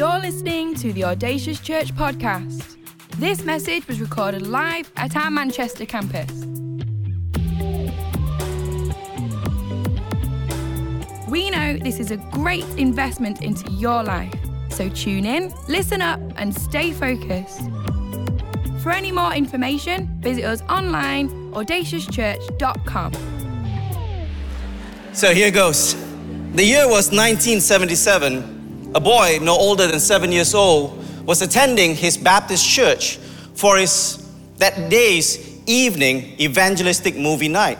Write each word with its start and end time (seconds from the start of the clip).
You're 0.00 0.18
listening 0.18 0.74
to 0.76 0.94
the 0.94 1.04
Audacious 1.04 1.60
Church 1.60 1.94
podcast. 1.94 2.78
This 3.18 3.44
message 3.44 3.86
was 3.86 4.00
recorded 4.00 4.46
live 4.46 4.90
at 4.96 5.14
our 5.14 5.30
Manchester 5.30 5.84
campus. 5.84 6.30
We 11.28 11.50
know 11.50 11.76
this 11.76 12.00
is 12.00 12.12
a 12.12 12.16
great 12.32 12.64
investment 12.78 13.42
into 13.42 13.70
your 13.72 14.02
life, 14.02 14.32
so 14.70 14.88
tune 14.88 15.26
in, 15.26 15.52
listen 15.68 16.00
up, 16.00 16.18
and 16.36 16.56
stay 16.56 16.92
focused. 16.92 17.68
For 18.82 18.92
any 18.92 19.12
more 19.12 19.34
information, 19.34 20.18
visit 20.22 20.44
us 20.46 20.62
online 20.62 21.28
audaciouschurch.com. 21.52 23.12
So 25.12 25.34
here 25.34 25.50
goes. 25.50 25.94
The 26.54 26.64
year 26.64 26.86
was 26.88 27.12
1977. 27.12 28.59
A 28.92 29.00
boy 29.00 29.38
no 29.40 29.56
older 29.56 29.86
than 29.86 30.00
seven 30.00 30.32
years 30.32 30.52
old 30.52 30.98
was 31.24 31.42
attending 31.42 31.94
his 31.94 32.16
Baptist 32.16 32.68
church 32.68 33.18
for 33.54 33.76
his 33.76 34.26
that 34.58 34.90
day's 34.90 35.60
evening 35.66 36.38
evangelistic 36.40 37.16
movie 37.16 37.48
night. 37.48 37.78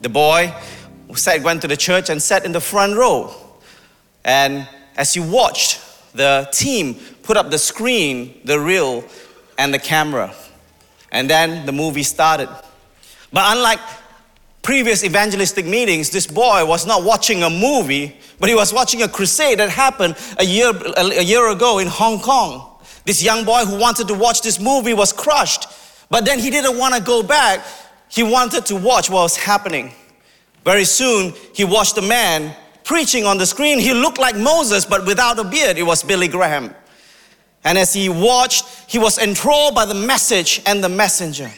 The 0.00 0.08
boy 0.08 0.54
went 1.42 1.60
to 1.60 1.68
the 1.68 1.76
church 1.76 2.08
and 2.08 2.22
sat 2.22 2.46
in 2.46 2.52
the 2.52 2.60
front 2.60 2.96
row. 2.96 3.34
And 4.24 4.66
as 4.96 5.12
he 5.12 5.20
watched, 5.20 5.82
the 6.14 6.48
team 6.52 6.94
put 7.22 7.36
up 7.36 7.50
the 7.50 7.58
screen, 7.58 8.40
the 8.44 8.58
reel, 8.58 9.04
and 9.58 9.74
the 9.74 9.78
camera. 9.78 10.34
And 11.12 11.28
then 11.28 11.66
the 11.66 11.72
movie 11.72 12.02
started. 12.02 12.48
But 13.30 13.56
unlike 13.56 13.80
previous 14.62 15.04
evangelistic 15.04 15.66
meetings, 15.66 16.10
this 16.10 16.26
boy 16.26 16.64
was 16.64 16.86
not 16.86 17.02
watching 17.02 17.42
a 17.42 17.50
movie, 17.50 18.16
but 18.38 18.48
he 18.48 18.54
was 18.54 18.72
watching 18.72 19.02
a 19.02 19.08
crusade 19.08 19.58
that 19.58 19.70
happened 19.70 20.16
a 20.38 20.44
year, 20.44 20.72
a 20.96 21.22
year 21.22 21.50
ago 21.50 21.78
in 21.78 21.86
Hong 21.86 22.20
Kong. 22.20 22.78
This 23.04 23.22
young 23.22 23.44
boy 23.44 23.64
who 23.64 23.78
wanted 23.78 24.08
to 24.08 24.14
watch 24.14 24.42
this 24.42 24.60
movie 24.60 24.94
was 24.94 25.12
crushed, 25.12 25.66
but 26.10 26.24
then 26.24 26.38
he 26.38 26.50
didn't 26.50 26.78
want 26.78 26.94
to 26.94 27.00
go 27.00 27.22
back. 27.22 27.64
He 28.08 28.22
wanted 28.22 28.66
to 28.66 28.76
watch 28.76 29.08
what 29.08 29.22
was 29.22 29.36
happening. 29.36 29.92
Very 30.64 30.84
soon, 30.84 31.32
he 31.54 31.64
watched 31.64 31.96
a 31.96 32.02
man 32.02 32.54
preaching 32.84 33.24
on 33.24 33.38
the 33.38 33.46
screen. 33.46 33.78
He 33.78 33.94
looked 33.94 34.18
like 34.18 34.36
Moses, 34.36 34.84
but 34.84 35.06
without 35.06 35.38
a 35.38 35.44
beard. 35.44 35.78
It 35.78 35.84
was 35.84 36.02
Billy 36.02 36.28
Graham. 36.28 36.74
And 37.64 37.78
as 37.78 37.92
he 37.92 38.08
watched, 38.08 38.64
he 38.90 38.98
was 38.98 39.18
enthralled 39.18 39.74
by 39.74 39.84
the 39.84 39.94
message 39.94 40.60
and 40.66 40.82
the 40.82 40.88
messenger. 40.88 41.50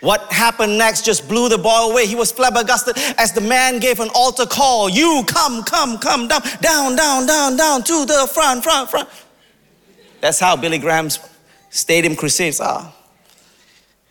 What 0.00 0.32
happened 0.32 0.78
next 0.78 1.04
just 1.04 1.28
blew 1.28 1.48
the 1.48 1.58
boy 1.58 1.90
away. 1.90 2.06
He 2.06 2.14
was 2.14 2.30
flabbergasted 2.30 2.96
as 3.18 3.32
the 3.32 3.40
man 3.40 3.80
gave 3.80 3.98
an 3.98 4.10
altar 4.14 4.46
call. 4.46 4.88
You 4.88 5.24
come, 5.26 5.64
come, 5.64 5.98
come 5.98 6.28
down, 6.28 6.42
down, 6.60 6.96
down, 6.96 7.26
down, 7.26 7.56
down 7.56 7.82
to 7.84 8.04
the 8.06 8.30
front, 8.32 8.62
front, 8.62 8.90
front. 8.90 9.08
That's 10.20 10.38
how 10.38 10.56
Billy 10.56 10.78
Graham's 10.78 11.18
stadium 11.70 12.14
crusades 12.14 12.60
are. 12.60 12.92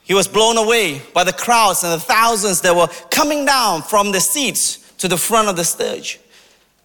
He 0.03 0.13
was 0.13 0.27
blown 0.27 0.57
away 0.57 1.01
by 1.13 1.23
the 1.23 1.33
crowds 1.33 1.83
and 1.83 1.93
the 1.93 1.99
thousands 1.99 2.61
that 2.61 2.75
were 2.75 2.87
coming 3.09 3.45
down 3.45 3.81
from 3.81 4.11
the 4.11 4.21
seats 4.21 4.93
to 4.99 5.07
the 5.07 5.17
front 5.17 5.47
of 5.47 5.55
the 5.55 5.65
stage. 5.65 6.19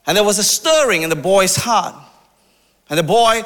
And 0.06 0.16
there 0.16 0.24
was 0.24 0.38
a 0.38 0.44
stirring 0.44 1.02
in 1.02 1.10
the 1.10 1.16
boy's 1.16 1.56
heart. 1.56 1.94
And 2.88 2.98
the 2.98 3.04
boy 3.04 3.42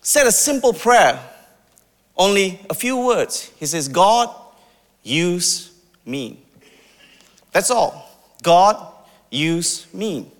said 0.00 0.26
a 0.26 0.32
simple 0.32 0.72
prayer 0.72 1.22
only 2.18 2.60
a 2.68 2.74
few 2.74 2.96
words. 3.06 3.50
He 3.56 3.66
says, 3.66 3.88
God, 3.88 4.34
use 5.02 5.72
me. 6.04 6.40
That's 7.52 7.70
all. 7.70 8.10
God, 8.42 8.92
use 9.30 9.86
me. 9.94 10.30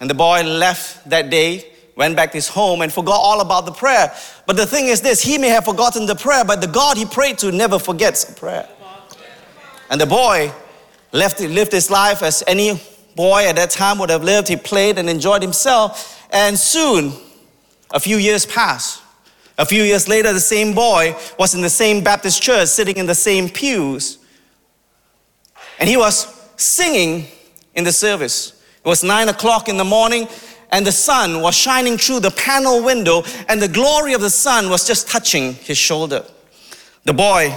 And 0.00 0.08
the 0.08 0.14
boy 0.14 0.42
left 0.42 1.08
that 1.10 1.30
day, 1.30 1.72
went 1.96 2.16
back 2.16 2.30
to 2.32 2.36
his 2.36 2.48
home, 2.48 2.82
and 2.82 2.92
forgot 2.92 3.16
all 3.16 3.40
about 3.40 3.66
the 3.66 3.72
prayer. 3.72 4.12
But 4.46 4.56
the 4.56 4.66
thing 4.66 4.86
is 4.86 5.00
this 5.00 5.22
he 5.22 5.38
may 5.38 5.48
have 5.48 5.64
forgotten 5.64 6.06
the 6.06 6.14
prayer, 6.14 6.44
but 6.44 6.60
the 6.60 6.66
God 6.66 6.96
he 6.96 7.04
prayed 7.04 7.38
to 7.38 7.52
never 7.52 7.78
forgets 7.78 8.28
a 8.28 8.34
prayer. 8.34 8.68
And 9.90 10.00
the 10.00 10.06
boy 10.06 10.52
left, 11.12 11.40
lived 11.40 11.72
his 11.72 11.90
life 11.90 12.22
as 12.22 12.42
any 12.46 12.80
boy 13.14 13.46
at 13.46 13.56
that 13.56 13.70
time 13.70 13.98
would 13.98 14.10
have 14.10 14.24
lived. 14.24 14.48
He 14.48 14.56
played 14.56 14.98
and 14.98 15.08
enjoyed 15.08 15.42
himself. 15.42 16.26
And 16.30 16.58
soon, 16.58 17.12
a 17.92 18.00
few 18.00 18.16
years 18.16 18.44
passed. 18.44 19.03
A 19.56 19.64
few 19.64 19.82
years 19.82 20.08
later, 20.08 20.32
the 20.32 20.40
same 20.40 20.74
boy 20.74 21.16
was 21.38 21.54
in 21.54 21.60
the 21.60 21.70
same 21.70 22.02
Baptist 22.02 22.42
church, 22.42 22.68
sitting 22.68 22.96
in 22.96 23.06
the 23.06 23.14
same 23.14 23.48
pews. 23.48 24.18
And 25.78 25.88
he 25.88 25.96
was 25.96 26.26
singing 26.56 27.26
in 27.74 27.84
the 27.84 27.92
service. 27.92 28.62
It 28.84 28.88
was 28.88 29.04
nine 29.04 29.28
o'clock 29.28 29.68
in 29.68 29.76
the 29.76 29.84
morning, 29.84 30.28
and 30.70 30.84
the 30.84 30.92
sun 30.92 31.40
was 31.40 31.54
shining 31.54 31.96
through 31.98 32.20
the 32.20 32.32
panel 32.32 32.82
window, 32.82 33.22
and 33.48 33.62
the 33.62 33.68
glory 33.68 34.12
of 34.12 34.20
the 34.20 34.30
sun 34.30 34.68
was 34.70 34.86
just 34.86 35.08
touching 35.08 35.54
his 35.54 35.78
shoulder. 35.78 36.24
The 37.04 37.14
boy 37.14 37.56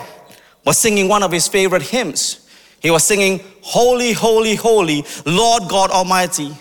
was 0.65 0.77
singing 0.77 1.07
one 1.07 1.23
of 1.23 1.31
his 1.31 1.47
favorite 1.47 1.81
hymns. 1.81 2.47
He 2.79 2.91
was 2.91 3.03
singing, 3.03 3.41
Holy, 3.61 4.13
Holy, 4.13 4.55
Holy, 4.55 5.03
Lord 5.25 5.63
God 5.67 5.89
Almighty. 5.89 6.55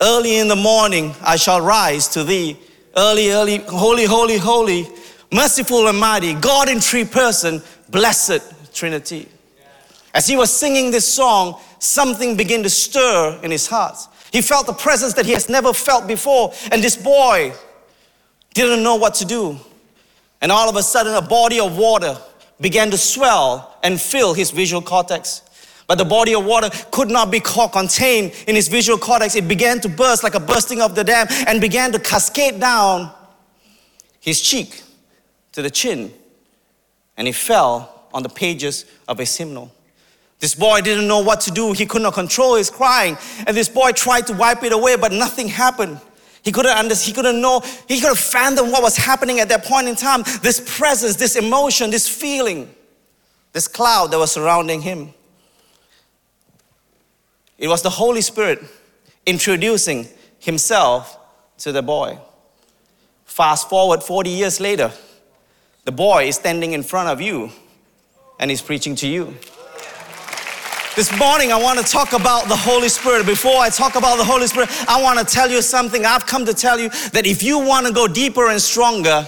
Early 0.00 0.38
in 0.38 0.48
the 0.48 0.56
morning 0.56 1.14
I 1.22 1.36
shall 1.36 1.60
rise 1.60 2.08
to 2.08 2.24
thee 2.24 2.56
early, 2.98 3.30
early, 3.30 3.58
holy, 3.58 4.04
holy, 4.04 4.36
holy, 4.36 4.88
merciful 5.32 5.86
and 5.86 5.98
mighty, 5.98 6.34
God 6.34 6.68
in 6.68 6.80
three 6.80 7.04
person, 7.04 7.62
blessed 7.88 8.42
Trinity. 8.74 9.28
As 10.12 10.26
he 10.26 10.36
was 10.36 10.52
singing 10.52 10.90
this 10.90 11.06
song, 11.06 11.60
something 11.78 12.36
began 12.36 12.62
to 12.64 12.70
stir 12.70 13.38
in 13.42 13.52
his 13.52 13.68
heart. 13.68 13.96
He 14.32 14.42
felt 14.42 14.66
the 14.66 14.72
presence 14.72 15.14
that 15.14 15.26
he 15.26 15.32
has 15.32 15.48
never 15.48 15.72
felt 15.72 16.08
before, 16.08 16.52
and 16.72 16.82
this 16.82 16.96
boy 16.96 17.52
didn't 18.54 18.82
know 18.82 18.96
what 18.96 19.14
to 19.14 19.24
do. 19.24 19.56
And 20.40 20.50
all 20.50 20.68
of 20.68 20.76
a 20.76 20.82
sudden, 20.82 21.14
a 21.14 21.22
body 21.22 21.60
of 21.60 21.78
water 21.78 22.16
began 22.60 22.90
to 22.90 22.98
swell 22.98 23.76
and 23.84 24.00
fill 24.00 24.34
his 24.34 24.50
visual 24.50 24.82
cortex. 24.82 25.42
But 25.88 25.96
the 25.96 26.04
body 26.04 26.34
of 26.34 26.44
water 26.44 26.68
could 26.90 27.10
not 27.10 27.30
be 27.30 27.40
contained 27.40 28.34
in 28.46 28.54
his 28.54 28.68
visual 28.68 28.98
cortex. 28.98 29.34
It 29.34 29.48
began 29.48 29.80
to 29.80 29.88
burst 29.88 30.22
like 30.22 30.34
a 30.34 30.40
bursting 30.40 30.82
of 30.82 30.94
the 30.94 31.02
dam 31.02 31.26
and 31.46 31.60
began 31.60 31.90
to 31.92 31.98
cascade 31.98 32.60
down 32.60 33.10
his 34.20 34.40
cheek 34.40 34.82
to 35.52 35.62
the 35.62 35.70
chin. 35.70 36.12
And 37.16 37.26
he 37.26 37.32
fell 37.32 38.04
on 38.12 38.22
the 38.22 38.28
pages 38.28 38.84
of 39.08 39.18
his 39.18 39.34
hymnal. 39.34 39.72
This 40.40 40.54
boy 40.54 40.82
didn't 40.82 41.08
know 41.08 41.20
what 41.20 41.40
to 41.42 41.50
do. 41.50 41.72
He 41.72 41.86
could 41.86 42.02
not 42.02 42.12
control 42.12 42.56
his 42.56 42.70
crying. 42.70 43.16
And 43.46 43.56
this 43.56 43.70
boy 43.70 43.92
tried 43.92 44.26
to 44.26 44.34
wipe 44.34 44.62
it 44.62 44.72
away, 44.72 44.96
but 44.96 45.10
nothing 45.10 45.48
happened. 45.48 46.00
He 46.42 46.52
couldn't 46.52 46.76
understand, 46.76 47.06
he 47.08 47.12
couldn't 47.14 47.40
know, 47.40 47.60
he 47.88 47.98
couldn't 47.98 48.18
fathom 48.18 48.70
what 48.70 48.82
was 48.82 48.96
happening 48.96 49.40
at 49.40 49.48
that 49.48 49.64
point 49.64 49.88
in 49.88 49.96
time. 49.96 50.22
This 50.42 50.62
presence, 50.78 51.16
this 51.16 51.34
emotion, 51.34 51.90
this 51.90 52.08
feeling, 52.08 52.72
this 53.52 53.66
cloud 53.66 54.12
that 54.12 54.18
was 54.18 54.32
surrounding 54.32 54.82
him. 54.82 55.14
It 57.58 57.66
was 57.66 57.82
the 57.82 57.90
Holy 57.90 58.20
Spirit 58.20 58.60
introducing 59.26 60.08
himself 60.38 61.18
to 61.58 61.72
the 61.72 61.82
boy. 61.82 62.18
Fast 63.24 63.68
forward 63.68 64.02
40 64.02 64.30
years 64.30 64.60
later, 64.60 64.92
the 65.84 65.92
boy 65.92 66.28
is 66.28 66.36
standing 66.36 66.72
in 66.72 66.82
front 66.82 67.08
of 67.08 67.20
you 67.20 67.50
and 68.38 68.50
he's 68.50 68.62
preaching 68.62 68.94
to 68.96 69.08
you. 69.08 69.36
This 70.94 71.16
morning, 71.16 71.52
I 71.52 71.60
want 71.60 71.78
to 71.78 71.84
talk 71.84 72.12
about 72.12 72.48
the 72.48 72.56
Holy 72.56 72.88
Spirit. 72.88 73.24
Before 73.24 73.56
I 73.56 73.70
talk 73.70 73.94
about 73.94 74.16
the 74.16 74.24
Holy 74.24 74.48
Spirit, 74.48 74.68
I 74.88 75.00
want 75.00 75.18
to 75.20 75.24
tell 75.24 75.48
you 75.48 75.62
something. 75.62 76.04
I've 76.04 76.26
come 76.26 76.44
to 76.46 76.54
tell 76.54 76.78
you 76.78 76.88
that 76.88 77.22
if 77.24 77.42
you 77.42 77.58
want 77.58 77.86
to 77.86 77.92
go 77.92 78.08
deeper 78.08 78.50
and 78.50 78.60
stronger, 78.60 79.24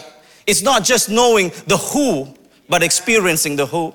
it's 0.46 0.62
not 0.62 0.82
just 0.82 1.08
knowing 1.08 1.50
the 1.68 1.76
who, 1.76 2.34
but 2.68 2.82
experiencing 2.82 3.54
the 3.54 3.66
who. 3.66 3.94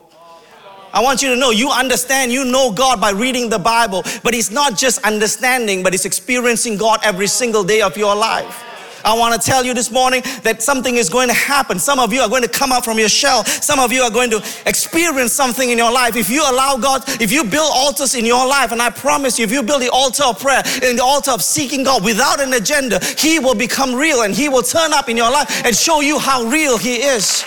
I 0.95 1.01
want 1.01 1.21
you 1.21 1.27
to 1.27 1.35
know 1.35 1.51
you 1.51 1.69
understand, 1.71 2.31
you 2.31 2.45
know 2.45 2.71
God 2.71 3.01
by 3.01 3.11
reading 3.11 3.49
the 3.49 3.59
Bible, 3.59 4.01
but 4.23 4.33
it's 4.33 4.49
not 4.49 4.77
just 4.77 5.03
understanding, 5.03 5.83
but 5.83 5.93
it's 5.93 6.05
experiencing 6.05 6.77
God 6.77 7.01
every 7.03 7.27
single 7.27 7.65
day 7.65 7.81
of 7.81 7.97
your 7.97 8.15
life. 8.15 8.63
I 9.03 9.13
want 9.13 9.39
to 9.39 9.45
tell 9.45 9.65
you 9.65 9.73
this 9.73 9.91
morning 9.91 10.21
that 10.43 10.63
something 10.63 10.95
is 10.95 11.09
going 11.09 11.27
to 11.27 11.33
happen. 11.33 11.79
Some 11.79 11.99
of 11.99 12.13
you 12.13 12.21
are 12.21 12.29
going 12.29 12.43
to 12.43 12.47
come 12.47 12.71
out 12.71 12.85
from 12.85 12.97
your 12.97 13.09
shell. 13.09 13.43
Some 13.43 13.77
of 13.77 13.91
you 13.91 14.03
are 14.03 14.09
going 14.09 14.29
to 14.31 14.37
experience 14.65 15.33
something 15.33 15.69
in 15.69 15.77
your 15.77 15.91
life. 15.91 16.15
If 16.15 16.29
you 16.29 16.41
allow 16.41 16.77
God, 16.77 17.03
if 17.21 17.29
you 17.29 17.43
build 17.43 17.71
altars 17.75 18.15
in 18.15 18.25
your 18.25 18.47
life, 18.47 18.71
and 18.71 18.81
I 18.81 18.89
promise 18.89 19.37
you, 19.37 19.43
if 19.43 19.51
you 19.51 19.63
build 19.63 19.81
the 19.81 19.91
altar 19.91 20.23
of 20.23 20.39
prayer 20.39 20.63
and 20.81 20.97
the 20.97 21.03
altar 21.03 21.31
of 21.31 21.43
seeking 21.43 21.83
God 21.83 22.05
without 22.05 22.39
an 22.39 22.53
agenda, 22.53 23.03
He 23.17 23.37
will 23.37 23.53
become 23.53 23.93
real 23.93 24.21
and 24.21 24.33
He 24.33 24.47
will 24.47 24.63
turn 24.63 24.93
up 24.93 25.09
in 25.09 25.17
your 25.17 25.29
life 25.29 25.65
and 25.65 25.75
show 25.75 25.99
you 25.99 26.17
how 26.17 26.45
real 26.45 26.77
He 26.77 26.95
is. 27.03 27.43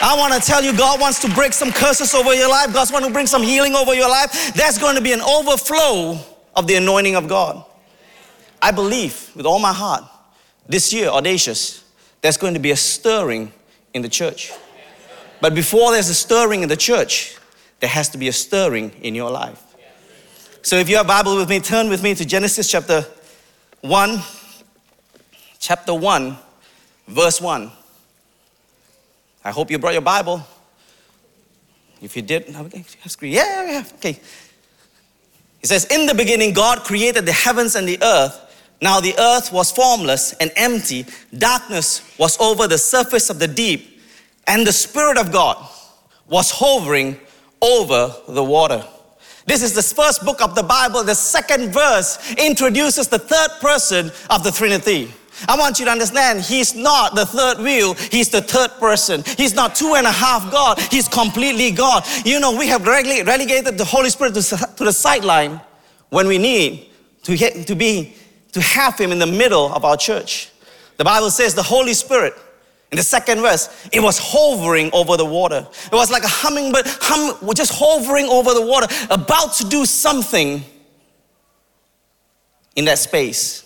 I 0.00 0.16
want 0.16 0.34
to 0.34 0.40
tell 0.40 0.62
you, 0.62 0.76
God 0.76 1.00
wants 1.00 1.20
to 1.20 1.34
break 1.34 1.52
some 1.52 1.72
curses 1.72 2.14
over 2.14 2.34
your 2.34 2.48
life. 2.48 2.72
God's 2.72 2.92
want 2.92 3.04
to 3.04 3.10
bring 3.10 3.26
some 3.26 3.42
healing 3.42 3.74
over 3.74 3.94
your 3.94 4.08
life. 4.08 4.54
There's 4.54 4.78
going 4.78 4.96
to 4.96 5.02
be 5.02 5.12
an 5.12 5.20
overflow 5.20 6.18
of 6.54 6.66
the 6.66 6.76
anointing 6.76 7.16
of 7.16 7.28
God. 7.28 7.64
I 8.60 8.70
believe 8.70 9.30
with 9.34 9.46
all 9.46 9.58
my 9.58 9.72
heart 9.72 10.04
this 10.68 10.92
year, 10.92 11.08
audacious, 11.08 11.84
there's 12.20 12.36
going 12.36 12.54
to 12.54 12.60
be 12.60 12.72
a 12.72 12.76
stirring 12.76 13.52
in 13.94 14.02
the 14.02 14.08
church. 14.08 14.52
But 15.40 15.54
before 15.54 15.92
there's 15.92 16.08
a 16.08 16.14
stirring 16.14 16.62
in 16.62 16.68
the 16.68 16.76
church, 16.76 17.36
there 17.80 17.90
has 17.90 18.08
to 18.10 18.18
be 18.18 18.28
a 18.28 18.32
stirring 18.32 18.90
in 19.02 19.14
your 19.14 19.30
life. 19.30 19.62
So 20.62 20.76
if 20.76 20.88
you 20.88 20.96
have 20.96 21.06
Bible 21.06 21.36
with 21.36 21.48
me, 21.48 21.60
turn 21.60 21.88
with 21.88 22.02
me 22.02 22.14
to 22.14 22.24
Genesis 22.24 22.70
chapter 22.70 23.06
1. 23.82 24.20
chapter 25.58 25.94
1, 25.94 26.36
verse 27.08 27.40
1. 27.40 27.70
I 29.46 29.52
hope 29.52 29.70
you 29.70 29.78
brought 29.78 29.92
your 29.92 30.02
Bible. 30.02 30.44
If 32.02 32.16
you 32.16 32.22
did, 32.22 32.52
okay, 32.52 32.84
yeah, 33.28 33.70
yeah, 33.70 33.84
okay. 33.94 34.18
It 35.62 35.66
says, 35.66 35.84
In 35.84 36.06
the 36.06 36.14
beginning, 36.14 36.52
God 36.52 36.80
created 36.80 37.26
the 37.26 37.32
heavens 37.32 37.76
and 37.76 37.86
the 37.86 37.96
earth. 38.02 38.42
Now 38.82 38.98
the 38.98 39.14
earth 39.16 39.52
was 39.52 39.70
formless 39.70 40.32
and 40.40 40.50
empty. 40.56 41.06
Darkness 41.38 42.02
was 42.18 42.36
over 42.40 42.66
the 42.66 42.76
surface 42.76 43.30
of 43.30 43.38
the 43.38 43.46
deep, 43.46 44.00
and 44.48 44.66
the 44.66 44.72
Spirit 44.72 45.16
of 45.16 45.30
God 45.30 45.64
was 46.28 46.50
hovering 46.50 47.16
over 47.62 48.16
the 48.26 48.42
water. 48.42 48.84
This 49.46 49.62
is 49.62 49.74
the 49.74 49.82
first 49.82 50.24
book 50.24 50.42
of 50.42 50.56
the 50.56 50.64
Bible. 50.64 51.04
The 51.04 51.14
second 51.14 51.70
verse 51.70 52.34
introduces 52.34 53.06
the 53.06 53.20
third 53.20 53.50
person 53.60 54.10
of 54.28 54.42
the 54.42 54.50
Trinity. 54.50 55.12
I 55.48 55.56
want 55.56 55.78
you 55.78 55.84
to 55.84 55.90
understand, 55.90 56.40
he's 56.40 56.74
not 56.74 57.14
the 57.14 57.26
third 57.26 57.58
wheel, 57.58 57.94
he's 57.94 58.28
the 58.28 58.42
third 58.42 58.70
person. 58.78 59.22
He's 59.36 59.54
not 59.54 59.74
two 59.74 59.94
and 59.94 60.06
a 60.06 60.12
half 60.12 60.50
God, 60.50 60.80
he's 60.90 61.08
completely 61.08 61.70
God. 61.70 62.04
You 62.24 62.40
know, 62.40 62.56
we 62.56 62.68
have 62.68 62.86
relegated 62.86 63.78
the 63.78 63.84
Holy 63.84 64.10
Spirit 64.10 64.34
to, 64.34 64.42
to 64.42 64.84
the 64.84 64.92
sideline 64.92 65.60
when 66.10 66.26
we 66.26 66.38
need 66.38 66.90
to, 67.24 67.36
get, 67.36 67.66
to 67.66 67.74
be 67.74 68.14
to 68.52 68.60
have 68.60 68.98
him 68.98 69.12
in 69.12 69.18
the 69.18 69.26
middle 69.26 69.72
of 69.72 69.84
our 69.84 69.96
church. 69.96 70.50
The 70.96 71.04
Bible 71.04 71.30
says 71.30 71.54
the 71.54 71.62
Holy 71.62 71.92
Spirit 71.92 72.34
in 72.92 72.98
the 72.98 73.02
second 73.02 73.40
verse, 73.40 73.68
it 73.92 74.00
was 74.00 74.18
hovering 74.18 74.90
over 74.92 75.16
the 75.16 75.24
water. 75.24 75.66
It 75.86 75.92
was 75.92 76.10
like 76.10 76.22
a 76.22 76.28
hummingbird, 76.28 76.84
hum, 76.86 77.36
just 77.54 77.72
hovering 77.74 78.26
over 78.26 78.54
the 78.54 78.62
water, 78.64 78.86
about 79.10 79.54
to 79.54 79.68
do 79.68 79.84
something 79.84 80.64
in 82.76 82.84
that 82.84 82.98
space. 82.98 83.65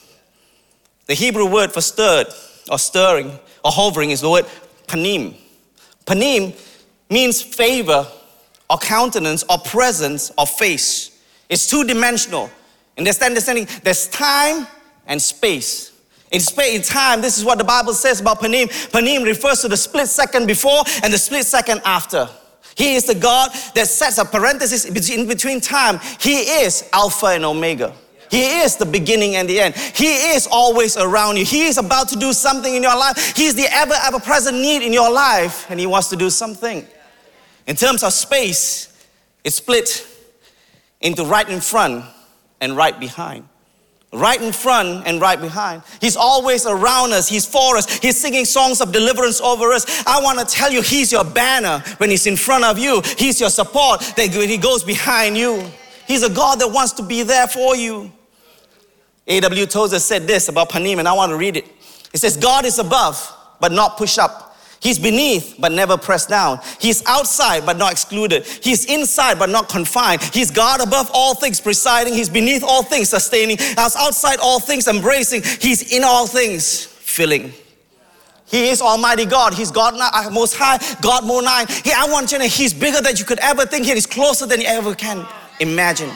The 1.10 1.16
Hebrew 1.16 1.46
word 1.46 1.72
for 1.72 1.80
stirred 1.80 2.28
or 2.70 2.78
stirring 2.78 3.36
or 3.64 3.72
hovering 3.72 4.12
is 4.12 4.20
the 4.20 4.30
word 4.30 4.46
panim. 4.86 5.34
Panim 6.06 6.56
means 7.10 7.42
favor 7.42 8.06
or 8.70 8.78
countenance 8.78 9.42
or 9.50 9.58
presence 9.58 10.30
or 10.38 10.46
face. 10.46 11.20
It's 11.48 11.68
two 11.68 11.82
dimensional. 11.82 12.48
In 12.96 13.02
this 13.02 13.20
understanding, 13.22 13.66
there's 13.82 14.06
time 14.06 14.68
and 15.08 15.20
space. 15.20 16.00
In 16.30 16.38
space, 16.38 16.76
in 16.76 16.82
time, 16.82 17.20
this 17.20 17.38
is 17.38 17.44
what 17.44 17.58
the 17.58 17.64
Bible 17.64 17.92
says 17.92 18.20
about 18.20 18.38
Panim. 18.38 18.68
Panim 18.92 19.24
refers 19.24 19.62
to 19.62 19.68
the 19.68 19.76
split 19.76 20.06
second 20.06 20.46
before 20.46 20.84
and 21.02 21.12
the 21.12 21.18
split 21.18 21.44
second 21.44 21.82
after. 21.84 22.28
He 22.76 22.94
is 22.94 23.06
the 23.06 23.16
God 23.16 23.50
that 23.74 23.88
sets 23.88 24.18
a 24.18 24.24
parenthesis 24.24 24.84
in 24.84 25.26
between 25.26 25.60
time. 25.60 25.98
He 26.20 26.34
is 26.62 26.88
Alpha 26.92 27.26
and 27.26 27.44
Omega. 27.44 27.96
He 28.30 28.60
is 28.60 28.76
the 28.76 28.86
beginning 28.86 29.34
and 29.34 29.48
the 29.48 29.58
end. 29.58 29.74
He 29.74 30.06
is 30.06 30.46
always 30.50 30.96
around 30.96 31.36
you. 31.36 31.44
He 31.44 31.66
is 31.66 31.78
about 31.78 32.08
to 32.10 32.16
do 32.16 32.32
something 32.32 32.72
in 32.74 32.82
your 32.82 32.96
life. 32.96 33.36
He's 33.36 33.54
the 33.54 33.66
ever, 33.72 33.94
ever 34.04 34.20
present 34.20 34.56
need 34.56 34.82
in 34.82 34.92
your 34.92 35.10
life, 35.10 35.68
and 35.68 35.80
He 35.80 35.86
wants 35.86 36.08
to 36.10 36.16
do 36.16 36.30
something. 36.30 36.86
In 37.66 37.76
terms 37.76 38.04
of 38.04 38.12
space, 38.12 39.06
it's 39.42 39.56
split 39.56 40.06
into 41.00 41.24
right 41.24 41.48
in 41.48 41.60
front 41.60 42.04
and 42.60 42.76
right 42.76 42.98
behind. 42.98 43.48
Right 44.12 44.40
in 44.40 44.52
front 44.52 45.06
and 45.06 45.20
right 45.20 45.40
behind. 45.40 45.82
He's 46.00 46.16
always 46.16 46.66
around 46.66 47.12
us. 47.12 47.28
He's 47.28 47.46
for 47.46 47.76
us. 47.76 47.98
He's 47.98 48.20
singing 48.20 48.44
songs 48.44 48.80
of 48.80 48.92
deliverance 48.92 49.40
over 49.40 49.72
us. 49.72 50.04
I 50.06 50.20
want 50.22 50.38
to 50.38 50.44
tell 50.44 50.70
you, 50.72 50.82
He's 50.82 51.10
your 51.10 51.24
banner 51.24 51.82
when 51.98 52.10
He's 52.10 52.26
in 52.26 52.36
front 52.36 52.64
of 52.64 52.78
you. 52.78 53.02
He's 53.18 53.40
your 53.40 53.50
support 53.50 54.02
when 54.16 54.48
He 54.48 54.56
goes 54.58 54.84
behind 54.84 55.36
you. 55.36 55.68
He's 56.06 56.22
a 56.22 56.30
God 56.30 56.60
that 56.60 56.68
wants 56.68 56.92
to 56.94 57.02
be 57.04 57.22
there 57.22 57.46
for 57.46 57.74
you. 57.74 58.12
A.W. 59.30 59.66
Tozer 59.66 60.00
said 60.00 60.26
this 60.26 60.48
about 60.48 60.70
Panim, 60.70 60.98
and 60.98 61.06
I 61.06 61.12
want 61.12 61.30
to 61.30 61.36
read 61.36 61.56
it. 61.56 61.64
He 62.12 62.18
says, 62.18 62.36
God 62.36 62.64
is 62.64 62.78
above, 62.78 63.16
but 63.60 63.70
not 63.70 63.96
pushed 63.96 64.18
up. 64.18 64.56
He's 64.80 64.98
beneath, 64.98 65.56
but 65.58 65.72
never 65.72 65.96
pressed 65.96 66.30
down. 66.30 66.58
He's 66.80 67.04
outside, 67.06 67.66
but 67.66 67.76
not 67.76 67.92
excluded. 67.92 68.44
He's 68.46 68.86
inside, 68.86 69.38
but 69.38 69.50
not 69.50 69.68
confined. 69.68 70.22
He's 70.22 70.50
God 70.50 70.80
above 70.80 71.10
all 71.12 71.34
things, 71.34 71.60
presiding. 71.60 72.14
He's 72.14 72.30
beneath 72.30 72.64
all 72.64 72.82
things, 72.82 73.10
sustaining. 73.10 73.58
He's 73.58 73.76
outside 73.78 74.38
all 74.40 74.58
things, 74.58 74.88
embracing. 74.88 75.42
He's 75.60 75.92
in 75.92 76.02
all 76.02 76.26
things, 76.26 76.86
filling. 76.86 77.52
He 78.46 78.68
is 78.70 78.82
Almighty 78.82 79.26
God. 79.26 79.54
He's 79.54 79.70
God 79.70 79.94
uh, 79.96 80.30
Most 80.30 80.56
High, 80.56 80.78
God 81.00 81.24
More 81.24 81.42
Nine. 81.42 81.66
He, 81.68 81.92
I 81.92 82.08
want 82.10 82.32
you 82.32 82.38
to 82.38 82.44
know 82.44 82.50
He's 82.50 82.74
bigger 82.74 83.00
than 83.00 83.16
you 83.16 83.24
could 83.24 83.38
ever 83.38 83.64
think. 83.64 83.86
He's 83.86 84.06
closer 84.06 84.46
than 84.46 84.60
you 84.60 84.66
ever 84.66 84.94
can 84.94 85.24
imagine. 85.60 86.10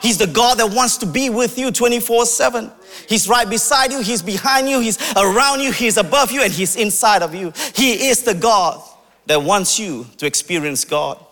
He's 0.00 0.18
the 0.18 0.26
God 0.26 0.58
that 0.58 0.74
wants 0.74 0.96
to 0.98 1.06
be 1.06 1.30
with 1.30 1.58
you 1.58 1.70
24 1.70 2.26
7. 2.26 2.70
He's 3.08 3.28
right 3.28 3.48
beside 3.48 3.92
you, 3.92 4.00
He's 4.00 4.22
behind 4.22 4.68
you, 4.68 4.80
He's 4.80 4.98
around 5.16 5.60
you, 5.60 5.72
He's 5.72 5.96
above 5.96 6.30
you, 6.32 6.42
and 6.42 6.52
He's 6.52 6.76
inside 6.76 7.22
of 7.22 7.34
you. 7.34 7.52
He 7.74 8.08
is 8.08 8.22
the 8.22 8.34
God 8.34 8.80
that 9.26 9.42
wants 9.42 9.78
you 9.78 10.06
to 10.16 10.26
experience 10.26 10.84
God. 10.84 11.24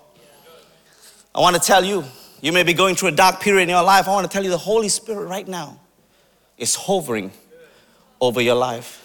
I 1.35 1.41
want 1.41 1.57
to 1.57 1.63
tell 1.63 1.85
you, 1.85 2.05
you 2.41 2.53
may 2.53 2.63
be 2.63 2.75
going 2.75 2.95
through 2.95 3.09
a 3.09 3.13
dark 3.13 3.41
period 3.41 3.63
in 3.63 3.69
your 3.71 3.83
life. 3.83 4.07
I 4.07 4.13
want 4.13 4.31
to 4.31 4.33
tell 4.33 4.45
you, 4.45 4.51
the 4.51 4.59
Holy 4.59 4.89
Spirit 4.89 5.27
right 5.27 5.47
now 5.47 5.81
is 6.57 6.75
hovering 6.75 7.33
over 8.21 8.41
your 8.41 8.55
life. 8.55 9.05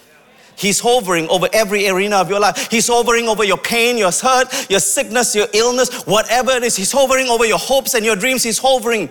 He's 0.56 0.78
hovering 0.78 1.28
over 1.28 1.48
every 1.52 1.88
arena 1.88 2.16
of 2.16 2.30
your 2.30 2.38
life. 2.38 2.70
He's 2.70 2.86
hovering 2.86 3.28
over 3.28 3.42
your 3.42 3.58
pain, 3.58 3.98
your 3.98 4.12
hurt, 4.12 4.70
your 4.70 4.78
sickness, 4.78 5.34
your 5.34 5.48
illness, 5.52 6.04
whatever 6.04 6.52
it 6.52 6.62
is. 6.62 6.76
He's 6.76 6.92
hovering 6.92 7.28
over 7.28 7.44
your 7.44 7.58
hopes 7.58 7.94
and 7.94 8.04
your 8.04 8.14
dreams. 8.14 8.44
He's 8.44 8.58
hovering 8.58 9.10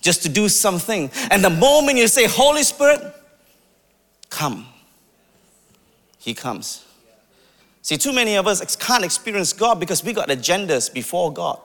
just 0.00 0.22
to 0.22 0.28
do 0.28 0.48
something. 0.48 1.10
And 1.30 1.44
the 1.44 1.50
moment 1.50 1.98
you 1.98 2.08
say, 2.08 2.26
Holy 2.26 2.62
Spirit, 2.62 3.00
come, 4.30 4.66
He 6.18 6.34
comes. 6.34 6.84
See, 7.82 7.96
too 7.96 8.12
many 8.12 8.36
of 8.36 8.46
us 8.46 8.76
can't 8.76 9.04
experience 9.04 9.52
God 9.52 9.80
because 9.80 10.04
we 10.04 10.12
got 10.12 10.28
agendas 10.28 10.92
before 10.92 11.32
God. 11.32 11.58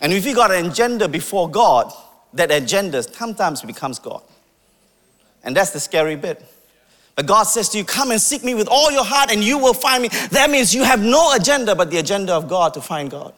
And 0.00 0.12
if 0.12 0.24
we 0.24 0.32
got 0.32 0.52
an 0.52 0.66
agenda 0.66 1.08
before 1.08 1.50
God, 1.50 1.92
that 2.34 2.52
agenda 2.52 3.02
sometimes 3.02 3.62
becomes 3.62 3.98
God. 3.98 4.22
And 5.42 5.56
that's 5.56 5.70
the 5.70 5.80
scary 5.80 6.14
bit. 6.14 6.44
But 7.16 7.26
God 7.26 7.44
says 7.44 7.68
to 7.70 7.78
you, 7.78 7.84
Come 7.84 8.12
and 8.12 8.20
seek 8.20 8.44
me 8.44 8.54
with 8.54 8.68
all 8.68 8.92
your 8.92 9.04
heart, 9.04 9.32
and 9.32 9.42
you 9.42 9.58
will 9.58 9.74
find 9.74 10.02
me. 10.02 10.08
That 10.30 10.50
means 10.50 10.72
you 10.72 10.84
have 10.84 11.02
no 11.02 11.34
agenda 11.34 11.74
but 11.74 11.90
the 11.90 11.98
agenda 11.98 12.32
of 12.32 12.48
God 12.48 12.74
to 12.74 12.80
find 12.80 13.10
God. 13.10 13.34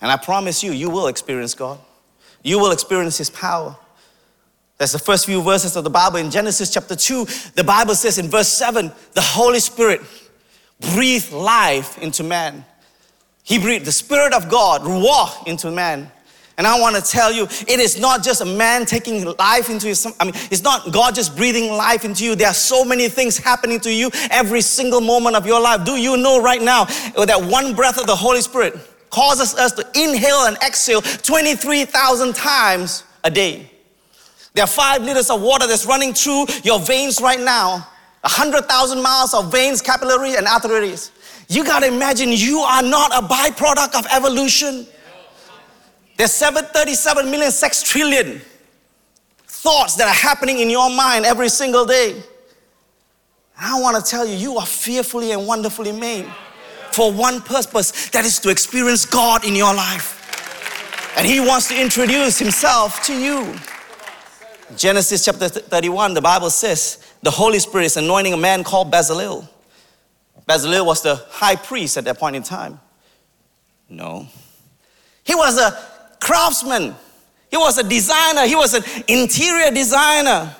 And 0.00 0.10
I 0.10 0.16
promise 0.16 0.64
you, 0.64 0.72
you 0.72 0.90
will 0.90 1.06
experience 1.06 1.54
God 1.54 1.78
you 2.42 2.58
will 2.58 2.72
experience 2.72 3.18
His 3.18 3.30
power. 3.30 3.76
That's 4.78 4.92
the 4.92 4.98
first 4.98 5.26
few 5.26 5.42
verses 5.42 5.76
of 5.76 5.84
the 5.84 5.90
Bible. 5.90 6.16
In 6.16 6.30
Genesis 6.30 6.72
chapter 6.72 6.96
2, 6.96 7.26
the 7.54 7.64
Bible 7.64 7.94
says 7.94 8.16
in 8.16 8.28
verse 8.28 8.48
7 8.48 8.90
the 9.12 9.20
Holy 9.20 9.60
Spirit 9.60 10.00
breathed 10.94 11.32
life 11.32 11.98
into 11.98 12.24
man. 12.24 12.64
He 13.42 13.58
breathed 13.58 13.84
the 13.84 13.92
Spirit 13.92 14.32
of 14.32 14.48
God, 14.48 14.82
ruah, 14.82 15.46
into 15.46 15.70
man. 15.70 16.10
And 16.56 16.66
I 16.66 16.78
want 16.78 16.94
to 16.94 17.02
tell 17.02 17.32
you, 17.32 17.44
it 17.44 17.80
is 17.80 17.98
not 17.98 18.22
just 18.22 18.42
a 18.42 18.44
man 18.44 18.84
taking 18.84 19.24
life 19.38 19.70
into 19.70 19.86
his, 19.86 20.06
I 20.20 20.24
mean, 20.24 20.34
it's 20.50 20.62
not 20.62 20.92
God 20.92 21.14
just 21.14 21.34
breathing 21.34 21.72
life 21.72 22.04
into 22.04 22.22
you. 22.22 22.34
There 22.34 22.48
are 22.48 22.54
so 22.54 22.84
many 22.84 23.08
things 23.08 23.38
happening 23.38 23.80
to 23.80 23.92
you 23.92 24.10
every 24.30 24.60
single 24.60 25.00
moment 25.00 25.36
of 25.36 25.46
your 25.46 25.58
life. 25.58 25.86
Do 25.86 25.96
you 25.96 26.18
know 26.18 26.42
right 26.42 26.60
now 26.60 26.84
that 26.84 27.42
one 27.42 27.74
breath 27.74 27.98
of 27.98 28.06
the 28.06 28.14
Holy 28.14 28.42
Spirit 28.42 28.78
causes 29.10 29.54
us 29.54 29.72
to 29.72 29.86
inhale 29.94 30.46
and 30.46 30.56
exhale 30.58 31.02
23,000 31.02 32.34
times 32.34 33.04
a 33.24 33.30
day. 33.30 33.70
There 34.54 34.64
are 34.64 34.68
five 34.68 35.02
liters 35.02 35.30
of 35.30 35.42
water 35.42 35.66
that's 35.66 35.86
running 35.86 36.14
through 36.14 36.46
your 36.64 36.80
veins 36.80 37.20
right 37.20 37.40
now, 37.40 37.86
100,000 38.22 39.02
miles 39.02 39.34
of 39.34 39.52
veins, 39.52 39.80
capillaries, 39.80 40.36
and 40.36 40.46
arteries. 40.46 41.12
You 41.48 41.64
gotta 41.64 41.86
imagine 41.86 42.30
you 42.30 42.60
are 42.60 42.82
not 42.82 43.12
a 43.12 43.26
byproduct 43.26 43.98
of 43.98 44.06
evolution. 44.12 44.86
There's 46.16 46.32
737 46.32 47.30
million 47.30 47.50
sextillion 47.50 48.40
thoughts 49.46 49.96
that 49.96 50.06
are 50.06 50.14
happening 50.14 50.60
in 50.60 50.70
your 50.70 50.90
mind 50.90 51.24
every 51.26 51.48
single 51.48 51.84
day. 51.84 52.22
I 53.58 53.80
wanna 53.80 54.00
tell 54.00 54.26
you, 54.26 54.34
you 54.34 54.58
are 54.58 54.66
fearfully 54.66 55.32
and 55.32 55.46
wonderfully 55.46 55.92
made 55.92 56.30
for 56.94 57.12
one 57.12 57.40
purpose 57.40 58.10
that 58.10 58.24
is 58.24 58.38
to 58.40 58.50
experience 58.50 59.04
God 59.04 59.44
in 59.44 59.54
your 59.54 59.74
life. 59.74 60.16
And 61.16 61.26
He 61.26 61.40
wants 61.40 61.68
to 61.68 61.80
introduce 61.80 62.38
Himself 62.38 63.04
to 63.06 63.14
you. 63.14 63.54
Genesis 64.76 65.24
chapter 65.24 65.48
31, 65.48 66.14
the 66.14 66.20
Bible 66.20 66.50
says 66.50 67.04
the 67.22 67.30
Holy 67.30 67.58
Spirit 67.58 67.84
is 67.84 67.96
anointing 67.96 68.32
a 68.32 68.36
man 68.36 68.62
called 68.62 68.92
Bezalel. 68.92 69.48
Bezalel 70.48 70.86
was 70.86 71.02
the 71.02 71.16
high 71.28 71.56
priest 71.56 71.96
at 71.96 72.04
that 72.04 72.18
point 72.18 72.36
in 72.36 72.42
time. 72.42 72.80
No. 73.88 74.26
He 75.24 75.34
was 75.34 75.58
a 75.58 75.76
craftsman, 76.20 76.94
he 77.50 77.56
was 77.56 77.78
a 77.78 77.82
designer, 77.82 78.46
he 78.46 78.54
was 78.54 78.74
an 78.74 78.84
interior 79.08 79.70
designer. 79.70 80.54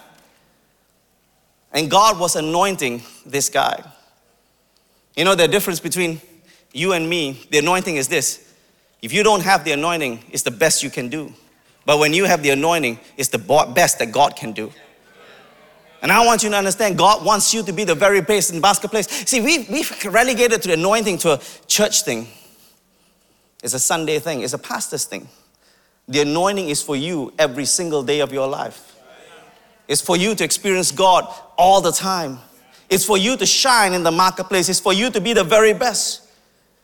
And 1.73 1.89
God 1.89 2.19
was 2.19 2.35
anointing 2.35 3.03
this 3.25 3.49
guy. 3.49 3.83
You 5.17 5.25
know 5.25 5.35
the 5.35 5.49
difference 5.49 5.81
between 5.81 6.21
you 6.73 6.93
and 6.93 7.09
me? 7.09 7.47
The 7.51 7.59
anointing 7.59 7.97
is 7.97 8.09
this. 8.09 8.53
If 9.03 9.13
you 9.13 9.23
don't 9.23 9.43
have 9.43 9.65
the 9.65 9.73
anointing, 9.73 10.25
it's 10.31 10.43
the 10.43 10.51
best 10.51 10.83
you 10.83 10.91
can 10.91 11.09
do. 11.09 11.33
But 11.87 11.99
when 11.99 12.13
you 12.13 12.25
have 12.25 12.43
the 12.43 12.51
anointing, 12.51 13.01
it's 13.17 13.29
the 13.29 13.39
best 13.75 13.99
that 13.99 14.13
God 14.13 14.37
can 14.37 14.53
do. 14.53 14.73
And 16.03 16.11
I 16.11 16.25
want 16.25 16.43
you 16.43 16.51
to 16.51 16.57
understand 16.57 16.97
God 16.97 17.25
wants 17.25 17.53
you 17.53 17.63
to 17.63 17.73
be 17.73 17.85
the 17.85 17.95
very 17.95 18.21
best 18.21 18.51
in 18.51 18.57
the 18.57 18.63
basket 18.63 18.91
place. 18.91 19.07
See, 19.07 19.41
we, 19.41 19.67
we've 19.71 20.05
relegated 20.07 20.63
to 20.63 20.69
the 20.69 20.75
anointing 20.75 21.19
to 21.19 21.35
a 21.35 21.41
church 21.67 22.03
thing. 22.05 22.29
It's 23.63 23.75
a 23.75 23.79
Sunday 23.79 24.19
thing, 24.19 24.41
it's 24.41 24.55
a 24.55 24.59
pastor's 24.59 25.05
thing. 25.05 25.29
The 26.09 26.23
anointing 26.23 26.69
is 26.69 26.83
for 26.83 26.97
you 26.97 27.33
every 27.39 27.67
single 27.67 28.03
day 28.03 28.21
of 28.21 28.33
your 28.33 28.49
life. 28.49 28.97
It's 29.87 30.01
for 30.01 30.17
you 30.17 30.35
to 30.35 30.45
experience 30.45 30.93
God 30.93 31.27
all 31.59 31.81
the 31.81 31.93
time. 31.93 32.39
It's 32.91 33.05
for 33.05 33.17
you 33.17 33.37
to 33.37 33.47
shine 33.47 33.93
in 33.93 34.03
the 34.03 34.11
marketplace. 34.11 34.69
It's 34.69 34.81
for 34.81 34.93
you 34.93 35.11
to 35.11 35.21
be 35.21 35.33
the 35.33 35.45
very 35.45 35.73
best. 35.73 36.29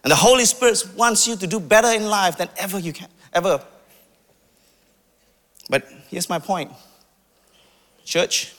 And 0.05 0.11
the 0.13 0.17
Holy 0.17 0.45
Spirit 0.45 0.85
wants 0.97 1.27
you 1.27 1.35
to 1.35 1.47
do 1.49 1.59
better 1.59 1.89
in 1.89 2.07
life 2.07 2.39
than 2.39 2.49
ever 2.57 2.79
you 2.79 2.93
can, 2.93 3.09
ever. 3.33 3.61
But 5.69 5.85
here's 6.09 6.29
my 6.29 6.39
point 6.39 6.71
Church, 8.05 8.55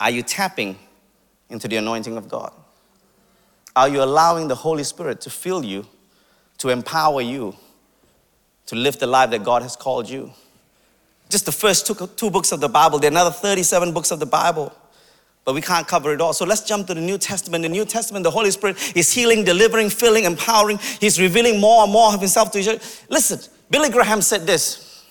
are 0.00 0.10
you 0.10 0.22
tapping 0.22 0.78
into 1.50 1.68
the 1.68 1.76
anointing 1.76 2.16
of 2.16 2.26
God? 2.26 2.52
Are 3.76 3.90
you 3.90 4.02
allowing 4.02 4.48
the 4.48 4.54
Holy 4.54 4.82
Spirit 4.82 5.20
to 5.20 5.30
fill 5.30 5.62
you, 5.62 5.86
to 6.56 6.70
empower 6.70 7.20
you, 7.20 7.54
to 8.64 8.74
live 8.76 8.98
the 8.98 9.06
life 9.06 9.28
that 9.30 9.44
God 9.44 9.60
has 9.60 9.76
called 9.76 10.08
you? 10.08 10.32
Just 11.28 11.44
the 11.44 11.52
first 11.52 11.86
two, 11.86 12.30
books 12.30 12.52
of 12.52 12.60
the 12.60 12.68
Bible, 12.68 12.98
there 12.98 13.10
are 13.10 13.12
another 13.12 13.30
37 13.30 13.92
books 13.92 14.10
of 14.10 14.20
the 14.20 14.26
Bible 14.26 14.74
but 15.46 15.54
we 15.54 15.62
can't 15.62 15.86
cover 15.86 16.12
it 16.12 16.20
all. 16.20 16.32
So 16.32 16.44
let's 16.44 16.62
jump 16.62 16.88
to 16.88 16.94
the 16.94 17.00
New 17.00 17.18
Testament. 17.18 17.62
The 17.62 17.68
New 17.68 17.84
Testament, 17.84 18.24
the 18.24 18.30
Holy 18.32 18.50
Spirit 18.50 18.96
is 18.96 19.12
healing, 19.12 19.44
delivering, 19.44 19.88
filling, 19.90 20.24
empowering. 20.24 20.78
He's 21.00 21.20
revealing 21.20 21.60
more 21.60 21.84
and 21.84 21.92
more 21.92 22.12
of 22.12 22.18
Himself 22.18 22.50
to 22.50 22.58
each 22.58 22.66
other. 22.66 22.80
Listen, 23.08 23.38
Billy 23.70 23.88
Graham 23.88 24.20
said 24.20 24.44
this. 24.44 25.04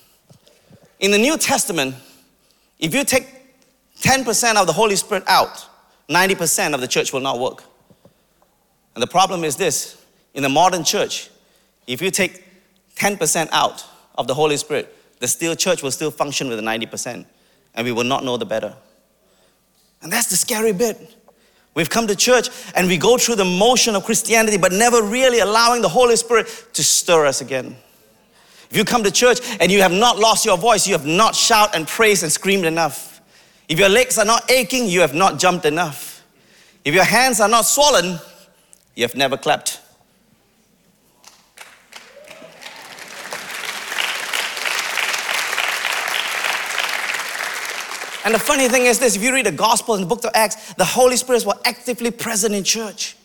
In 1.00 1.12
the 1.12 1.18
New 1.18 1.38
Testament, 1.38 1.96
if 2.80 2.94
you 2.94 3.06
take 3.06 3.28
10% 4.02 4.58
of 4.58 4.68
the 4.68 4.74
Holy 4.74 4.98
Spirit 4.98 5.24
out, 5.28 5.70
90% 6.10 6.74
of 6.74 6.82
the 6.82 6.88
church 6.88 7.14
will 7.14 7.22
not 7.22 7.40
work. 7.40 7.64
And 8.94 9.02
the 9.02 9.08
problem 9.08 9.46
is 9.46 9.56
this 9.56 10.06
in 10.34 10.44
the 10.44 10.50
modern 10.50 10.84
church, 10.84 11.30
if 11.88 12.02
you 12.02 12.12
take 12.12 12.44
10% 12.98 13.48
out 13.54 13.86
of 14.18 14.28
the 14.28 14.34
Holy 14.34 14.58
Spirit, 14.58 14.94
the 15.20 15.30
still 15.30 15.56
church 15.56 15.82
will 15.82 15.92
still 15.92 16.12
function 16.12 16.50
with 16.50 16.58
the 16.58 16.64
90%, 16.64 17.26
and 17.74 17.86
we 17.86 17.94
will 17.94 18.04
not 18.04 18.26
know 18.26 18.36
the 18.36 18.46
better. 18.46 18.76
And 20.06 20.14
that's 20.14 20.28
the 20.28 20.38
scary 20.38 20.72
bit. 20.72 21.16
We've 21.74 21.90
come 21.90 22.06
to 22.06 22.16
church 22.16 22.50
and 22.76 22.88
we 22.88 22.96
go 22.96 23.18
through 23.18 23.38
the 23.38 23.44
motion 23.44 23.96
of 23.96 24.06
Christianity, 24.06 24.56
but 24.56 24.72
never 24.72 25.02
really 25.02 25.40
allowing 25.40 25.82
the 25.82 25.90
Holy 25.90 26.16
Spirit 26.16 26.48
to 26.74 26.84
stir 26.84 27.26
us 27.26 27.42
again. 27.42 27.76
If 28.70 28.78
you 28.78 28.86
come 28.86 29.04
to 29.04 29.10
church 29.10 29.40
and 29.60 29.72
you 29.72 29.82
have 29.82 29.92
not 29.92 30.20
lost 30.20 30.46
your 30.46 30.60
voice, 30.60 30.86
you 30.86 30.94
have 30.94 31.08
not 31.08 31.36
shouted 31.36 31.76
and 31.76 31.88
praised 31.88 32.22
and 32.22 32.32
screamed 32.32 32.66
enough. 32.66 33.20
If 33.68 33.80
your 33.80 33.90
legs 33.90 34.20
are 34.20 34.26
not 34.26 34.52
aching, 34.52 34.86
you 34.86 35.02
have 35.02 35.16
not 35.16 35.40
jumped 35.40 35.66
enough. 35.66 36.24
If 36.84 36.94
your 36.94 37.04
hands 37.04 37.40
are 37.40 37.50
not 37.50 37.66
swollen, 37.66 38.20
you 38.94 39.06
have 39.06 39.16
never 39.16 39.38
clapped. 39.38 39.82
And 48.26 48.34
the 48.34 48.40
funny 48.40 48.68
thing 48.68 48.88
is 48.88 48.98
this 48.98 49.16
if 49.16 49.22
you 49.22 49.32
read 49.32 49.46
the 49.46 49.52
gospel 49.52 49.94
and 49.94 50.04
the 50.04 50.08
book 50.08 50.26
of 50.26 50.32
Acts, 50.34 50.74
the 50.74 50.84
Holy 50.84 51.16
Spirit 51.16 51.46
was 51.46 51.58
actively 51.64 52.10
present 52.10 52.56
in 52.56 52.64
church. 52.64 53.16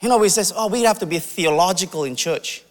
You 0.00 0.08
know, 0.08 0.16
we 0.16 0.30
says, 0.30 0.52
oh, 0.56 0.68
we 0.68 0.82
have 0.82 0.98
to 1.00 1.06
be 1.06 1.18
theological 1.18 2.04
in 2.04 2.16
church. 2.16 2.64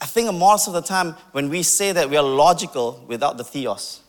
I 0.00 0.06
think 0.06 0.32
most 0.34 0.66
of 0.66 0.72
the 0.72 0.80
time 0.80 1.12
when 1.32 1.50
we 1.50 1.62
say 1.62 1.92
that 1.92 2.08
we 2.08 2.16
are 2.16 2.22
logical 2.22 3.04
without 3.06 3.36
the 3.36 3.44
theos. 3.44 4.00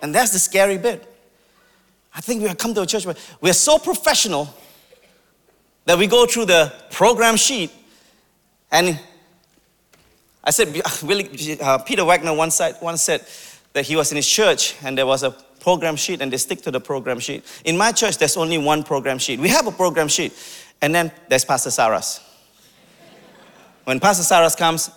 And 0.00 0.14
that's 0.14 0.32
the 0.32 0.38
scary 0.38 0.78
bit. 0.78 1.08
I 2.14 2.20
think 2.20 2.40
we 2.40 2.48
have 2.48 2.58
come 2.58 2.74
to 2.74 2.82
a 2.82 2.86
church 2.86 3.04
where 3.04 3.16
we're 3.40 3.52
so 3.52 3.78
professional 3.78 4.48
that 5.86 5.98
we 5.98 6.06
go 6.06 6.24
through 6.24 6.46
the 6.46 6.72
program 6.90 7.36
sheet 7.36 7.72
and 8.70 8.98
I 10.44 10.50
said, 10.50 10.80
uh, 11.60 11.78
Peter 11.78 12.04
Wagner 12.04 12.34
once 12.34 12.56
said 12.56 13.26
that 13.72 13.86
he 13.86 13.96
was 13.96 14.12
in 14.12 14.16
his 14.16 14.28
church 14.28 14.76
and 14.84 14.96
there 14.96 15.06
was 15.06 15.22
a 15.22 15.30
program 15.60 15.96
sheet 15.96 16.20
and 16.20 16.32
they 16.32 16.36
stick 16.36 16.60
to 16.62 16.70
the 16.70 16.80
program 16.80 17.18
sheet. 17.18 17.44
In 17.64 17.76
my 17.76 17.92
church, 17.92 18.18
there's 18.18 18.36
only 18.36 18.58
one 18.58 18.82
program 18.82 19.18
sheet. 19.18 19.40
We 19.40 19.48
have 19.48 19.66
a 19.66 19.72
program 19.72 20.08
sheet 20.08 20.32
and 20.80 20.94
then 20.94 21.12
there's 21.28 21.44
Pastor 21.44 21.70
Saras. 21.70 22.20
when 23.84 24.00
Pastor 24.00 24.22
Saras 24.22 24.56
comes, 24.56 24.90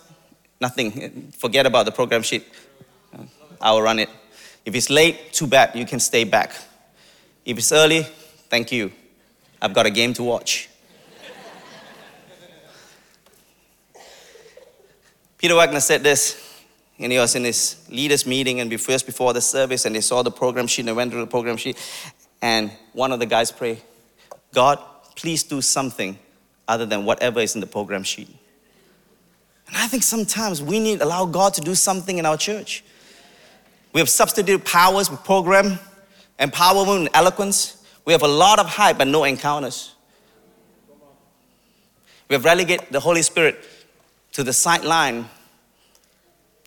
nothing. 0.60 1.32
Forget 1.32 1.66
about 1.66 1.86
the 1.86 1.92
program 1.92 2.22
sheet. 2.22 2.44
I 3.60 3.72
will 3.72 3.82
run 3.82 3.98
it. 3.98 4.10
If 4.64 4.74
it's 4.74 4.90
late, 4.90 5.32
too 5.32 5.46
bad. 5.46 5.74
You 5.74 5.86
can 5.86 6.00
stay 6.00 6.24
back. 6.24 6.52
If 7.44 7.58
it's 7.58 7.72
early, 7.72 8.02
thank 8.50 8.72
you. 8.72 8.90
I've 9.62 9.72
got 9.72 9.86
a 9.86 9.90
game 9.90 10.12
to 10.14 10.22
watch. 10.22 10.68
Peter 15.38 15.54
Wagner 15.54 15.80
said 15.80 16.02
this 16.02 16.45
and 16.98 17.12
he 17.12 17.18
was 17.18 17.34
in 17.34 17.44
his 17.44 17.76
leaders 17.90 18.26
meeting 18.26 18.60
and 18.60 18.80
first 18.80 19.06
before 19.06 19.32
the 19.32 19.40
service 19.40 19.84
and 19.84 19.94
they 19.94 20.00
saw 20.00 20.22
the 20.22 20.30
program 20.30 20.66
sheet 20.66 20.82
and 20.82 20.88
they 20.88 20.92
went 20.92 21.10
through 21.12 21.20
the 21.20 21.26
program 21.26 21.56
sheet. 21.56 21.76
And 22.40 22.70
one 22.92 23.12
of 23.12 23.18
the 23.18 23.26
guys 23.26 23.50
prayed 23.52 23.82
god 24.52 24.78
please 25.14 25.42
do 25.42 25.60
something 25.60 26.18
other 26.68 26.86
than 26.86 27.04
whatever 27.04 27.40
is 27.40 27.54
in 27.54 27.60
the 27.60 27.66
program 27.66 28.02
sheet. 28.02 28.28
And 29.68 29.76
i 29.76 29.86
think 29.86 30.02
sometimes 30.02 30.62
we 30.62 30.80
need 30.80 31.00
to 31.00 31.04
allow 31.04 31.26
god 31.26 31.54
to 31.54 31.60
do 31.60 31.74
something 31.74 32.18
in 32.18 32.26
our 32.26 32.36
church. 32.36 32.84
We 33.92 34.00
have 34.00 34.08
substituted 34.08 34.64
powers 34.64 35.10
with 35.10 35.22
program 35.24 35.78
empowerment 36.38 37.00
and 37.00 37.08
eloquence. 37.14 37.82
We 38.04 38.12
have 38.12 38.22
a 38.22 38.28
lot 38.28 38.58
of 38.58 38.66
hype 38.66 38.98
but 38.98 39.08
no 39.08 39.24
encounters. 39.24 39.94
We 42.28 42.34
have 42.34 42.44
relegated 42.44 42.88
the 42.90 43.00
holy 43.00 43.22
spirit 43.22 43.64
to 44.32 44.42
the 44.42 44.52
sideline 44.52 45.28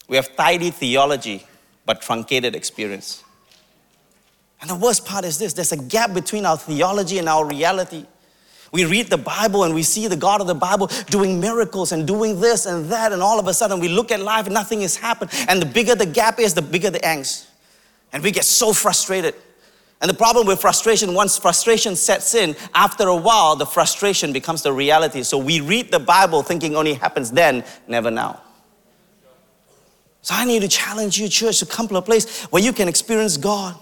we 0.10 0.16
have 0.16 0.36
tidy 0.36 0.72
theology, 0.72 1.46
but 1.86 2.02
truncated 2.02 2.56
experience. 2.56 3.24
And 4.60 4.70
the 4.70 4.76
worst 4.76 5.06
part 5.06 5.24
is 5.24 5.38
this 5.38 5.54
there's 5.54 5.72
a 5.72 5.78
gap 5.78 6.14
between 6.14 6.46
our 6.46 6.58
theology 6.58 7.20
and 7.20 7.30
our 7.30 7.46
reality. 7.46 8.06
We 8.72 8.86
read 8.86 9.08
the 9.08 9.18
Bible 9.18 9.64
and 9.64 9.74
we 9.74 9.82
see 9.82 10.08
the 10.08 10.16
God 10.16 10.42
of 10.42 10.48
the 10.48 10.54
Bible 10.54 10.88
doing 11.08 11.40
miracles 11.40 11.92
and 11.92 12.06
doing 12.06 12.40
this 12.40 12.66
and 12.66 12.86
that, 12.92 13.12
and 13.12 13.22
all 13.22 13.40
of 13.40 13.48
a 13.48 13.54
sudden 13.54 13.80
we 13.80 13.88
look 13.88 14.12
at 14.12 14.20
life 14.20 14.46
and 14.46 14.54
nothing 14.54 14.82
has 14.82 14.96
happened. 14.96 15.32
And 15.48 15.62
the 15.62 15.66
bigger 15.66 15.96
the 15.96 16.06
gap 16.06 16.40
is, 16.40 16.54
the 16.54 16.62
bigger 16.62 16.90
the 16.90 17.00
angst. 17.00 17.48
And 18.12 18.22
we 18.22 18.32
get 18.32 18.46
so 18.46 18.74
frustrated. 18.74 19.36
And 20.02 20.10
the 20.10 20.16
problem 20.16 20.48
with 20.48 20.62
frustration, 20.62 21.14
once 21.14 21.38
frustration 21.38 21.96
sets 21.96 22.34
in, 22.34 22.56
after 22.74 23.08
a 23.08 23.16
while, 23.16 23.56
the 23.56 23.66
frustration 23.66 24.32
becomes 24.32 24.62
the 24.62 24.72
reality. 24.72 25.24
So 25.24 25.38
we 25.38 25.62
read 25.62 25.92
the 25.92 26.00
Bible 26.00 26.42
thinking 26.42 26.76
only 26.76 26.94
happens 26.94 27.32
then, 27.32 27.64
never 27.88 28.10
now. 28.10 28.42
So 30.22 30.36
I 30.36 30.46
need 30.46 30.62
to 30.62 30.68
challenge 30.68 31.20
you, 31.20 31.30
church, 31.30 31.60
to 31.60 31.66
come 31.66 31.88
to 31.88 31.96
a 31.96 32.02
place 32.02 32.44
where 32.46 32.62
you 32.62 32.74
can 32.74 32.88
experience 32.88 33.38
God. 33.38 33.76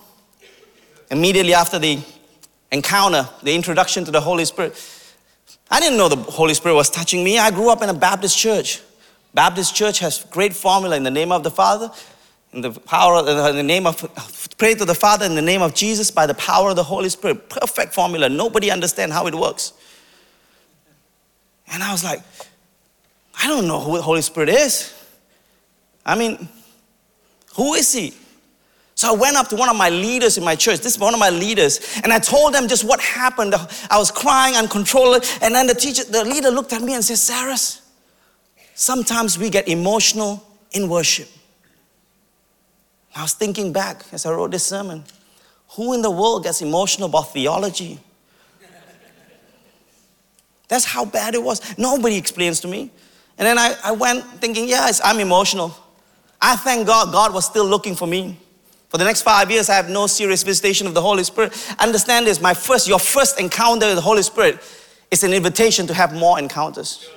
Immediately 1.09 1.53
after 1.53 1.79
the 1.79 1.99
encounter, 2.71 3.27
the 3.43 3.55
introduction 3.55 4.05
to 4.05 4.11
the 4.11 4.21
Holy 4.21 4.45
Spirit, 4.45 4.75
I 5.69 5.79
didn't 5.79 5.97
know 5.97 6.09
the 6.09 6.15
Holy 6.15 6.53
Spirit 6.53 6.75
was 6.75 6.89
touching 6.89 7.23
me. 7.23 7.37
I 7.39 7.51
grew 7.51 7.69
up 7.69 7.81
in 7.81 7.89
a 7.89 7.93
Baptist 7.93 8.37
church. 8.37 8.81
Baptist 9.33 9.75
church 9.75 9.99
has 9.99 10.23
great 10.25 10.53
formula 10.53 10.95
in 10.95 11.03
the 11.03 11.11
name 11.11 11.31
of 11.31 11.43
the 11.43 11.51
Father, 11.51 11.91
in 12.53 12.61
the 12.61 12.71
power, 12.71 13.19
in 13.19 13.55
the 13.55 13.63
name 13.63 13.85
of, 13.85 14.07
pray 14.57 14.73
to 14.73 14.85
the 14.85 14.95
Father 14.95 15.25
in 15.25 15.35
the 15.35 15.41
name 15.41 15.61
of 15.61 15.73
Jesus 15.75 16.11
by 16.11 16.25
the 16.25 16.33
power 16.35 16.69
of 16.69 16.75
the 16.75 16.83
Holy 16.83 17.09
Spirit. 17.09 17.49
Perfect 17.49 17.93
formula. 17.93 18.29
Nobody 18.29 18.71
understands 18.71 19.13
how 19.13 19.27
it 19.27 19.35
works. 19.35 19.73
And 21.71 21.83
I 21.83 21.91
was 21.91 22.03
like, 22.03 22.21
I 23.41 23.47
don't 23.47 23.67
know 23.67 23.79
who 23.79 23.97
the 23.97 24.03
Holy 24.03 24.21
Spirit 24.21 24.49
is. 24.49 24.93
I 26.07 26.15
mean, 26.15 26.47
who 27.55 27.73
is 27.73 27.93
he? 27.93 28.13
So 28.95 29.13
I 29.13 29.15
went 29.15 29.35
up 29.37 29.47
to 29.49 29.55
one 29.55 29.69
of 29.69 29.75
my 29.75 29.89
leaders 29.89 30.39
in 30.39 30.43
my 30.43 30.55
church. 30.55 30.79
This 30.79 30.95
is 30.95 30.99
one 30.99 31.13
of 31.13 31.19
my 31.19 31.29
leaders. 31.29 31.99
And 32.03 32.11
I 32.11 32.17
told 32.17 32.53
them 32.53 32.67
just 32.67 32.83
what 32.83 32.99
happened. 32.99 33.53
I 33.91 33.97
was 33.99 34.09
crying 34.09 34.55
uncontrollably. 34.55 35.27
And 35.41 35.53
then 35.53 35.67
the 35.67 35.75
teacher, 35.75 36.03
the 36.03 36.23
leader 36.25 36.49
looked 36.49 36.73
at 36.73 36.81
me 36.81 36.95
and 36.95 37.03
said, 37.03 37.17
Saras, 37.17 37.81
sometimes 38.73 39.37
we 39.37 39.51
get 39.51 39.67
emotional 39.67 40.43
in 40.71 40.89
worship. 40.89 41.29
I 43.15 43.21
was 43.21 43.33
thinking 43.33 43.71
back 43.71 44.03
as 44.11 44.25
I 44.25 44.31
wrote 44.31 44.51
this 44.51 44.63
sermon. 44.63 45.03
Who 45.75 45.93
in 45.93 46.01
the 46.01 46.09
world 46.09 46.43
gets 46.43 46.61
emotional 46.61 47.09
about 47.09 47.33
theology? 47.33 47.99
That's 50.69 50.85
how 50.85 51.05
bad 51.05 51.35
it 51.35 51.43
was. 51.43 51.77
Nobody 51.77 52.15
explains 52.15 52.59
to 52.61 52.67
me. 52.67 52.91
And 53.37 53.45
then 53.45 53.59
I, 53.59 53.75
I 53.83 53.91
went 53.91 54.23
thinking, 54.41 54.67
yes, 54.67 55.01
I'm 55.03 55.19
emotional. 55.19 55.75
I 56.41 56.55
thank 56.55 56.87
God, 56.87 57.11
God 57.11 57.33
was 57.33 57.45
still 57.45 57.65
looking 57.65 57.95
for 57.95 58.07
me. 58.07 58.37
For 58.89 58.97
the 58.97 59.03
next 59.03 59.23
five 59.23 59.51
years, 59.51 59.69
I 59.69 59.75
have 59.75 59.89
no 59.89 60.07
serious 60.07 60.43
visitation 60.43 60.87
of 60.87 60.93
the 60.93 61.01
Holy 61.01 61.23
Spirit. 61.23 61.53
Understand 61.79 62.25
this, 62.25 62.39
my 62.39 62.53
first, 62.53 62.87
your 62.87 62.99
first 62.99 63.39
encounter 63.39 63.87
with 63.87 63.95
the 63.95 64.01
Holy 64.01 64.23
Spirit 64.23 64.59
is 65.11 65.23
an 65.23 65.33
invitation 65.33 65.87
to 65.87 65.93
have 65.93 66.13
more 66.13 66.39
encounters. 66.39 67.09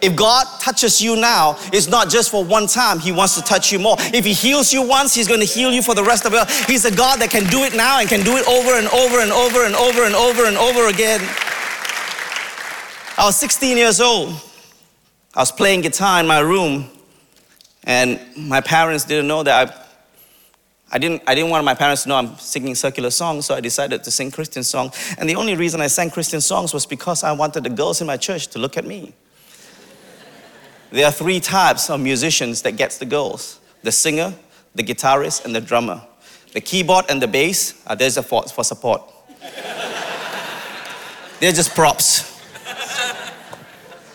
If 0.00 0.14
God 0.14 0.46
touches 0.60 1.00
you 1.00 1.16
now, 1.16 1.56
it's 1.72 1.88
not 1.88 2.08
just 2.08 2.30
for 2.30 2.44
one 2.44 2.66
time, 2.66 3.00
He 3.00 3.10
wants 3.10 3.34
to 3.36 3.42
touch 3.42 3.72
you 3.72 3.78
more. 3.78 3.96
If 3.98 4.24
He 4.24 4.32
heals 4.32 4.72
you 4.72 4.86
once, 4.86 5.14
He's 5.14 5.26
going 5.26 5.40
to 5.40 5.46
heal 5.46 5.72
you 5.72 5.82
for 5.82 5.94
the 5.94 6.04
rest 6.04 6.24
of 6.24 6.32
your 6.32 6.42
life. 6.42 6.66
He's 6.66 6.84
a 6.84 6.94
God 6.94 7.20
that 7.20 7.30
can 7.30 7.44
do 7.44 7.64
it 7.64 7.74
now 7.74 7.98
and 7.98 8.08
can 8.08 8.22
do 8.22 8.36
it 8.36 8.46
over 8.46 8.78
and 8.78 8.86
over 8.88 9.20
and 9.20 9.32
over 9.32 9.64
and 9.64 9.74
over 9.74 10.04
and 10.04 10.14
over 10.14 10.44
and 10.44 10.56
over 10.56 10.88
again. 10.88 11.20
I 13.16 13.22
was 13.24 13.36
16 13.36 13.76
years 13.76 14.00
old. 14.00 14.34
I 15.34 15.40
was 15.40 15.50
playing 15.50 15.80
guitar 15.80 16.20
in 16.20 16.26
my 16.26 16.38
room, 16.38 16.88
and 17.88 18.20
my 18.36 18.60
parents 18.60 19.04
didn't 19.04 19.26
know 19.26 19.42
that 19.42 19.68
I 19.68 19.84
I 20.90 20.98
didn't, 20.98 21.22
I 21.26 21.34
didn't 21.34 21.50
want 21.50 21.64
my 21.66 21.74
parents 21.74 22.04
to 22.04 22.08
know 22.08 22.16
I'm 22.16 22.38
singing 22.38 22.74
secular 22.74 23.10
songs, 23.10 23.44
so 23.44 23.54
I 23.54 23.60
decided 23.60 24.02
to 24.04 24.10
sing 24.10 24.30
Christian 24.30 24.62
songs. 24.62 25.14
And 25.18 25.28
the 25.28 25.36
only 25.36 25.54
reason 25.54 25.82
I 25.82 25.86
sang 25.86 26.10
Christian 26.10 26.40
songs 26.40 26.72
was 26.72 26.86
because 26.86 27.22
I 27.22 27.32
wanted 27.32 27.64
the 27.64 27.70
girls 27.70 28.00
in 28.00 28.06
my 28.06 28.16
church 28.16 28.46
to 28.48 28.58
look 28.58 28.78
at 28.78 28.86
me. 28.86 29.12
There 30.90 31.04
are 31.04 31.12
three 31.12 31.40
types 31.40 31.90
of 31.90 32.00
musicians 32.00 32.62
that 32.62 32.72
gets 32.72 32.96
the 32.96 33.04
girls 33.04 33.60
the 33.82 33.92
singer, 33.92 34.32
the 34.74 34.82
guitarist, 34.82 35.44
and 35.44 35.54
the 35.54 35.60
drummer. 35.60 36.00
The 36.52 36.60
keyboard 36.62 37.04
and 37.10 37.20
the 37.20 37.28
bass 37.28 37.74
are 37.86 37.94
there 37.94 38.10
for, 38.10 38.44
for 38.44 38.64
support. 38.64 39.02
They're 41.38 41.52
just 41.52 41.74
props. 41.74 42.37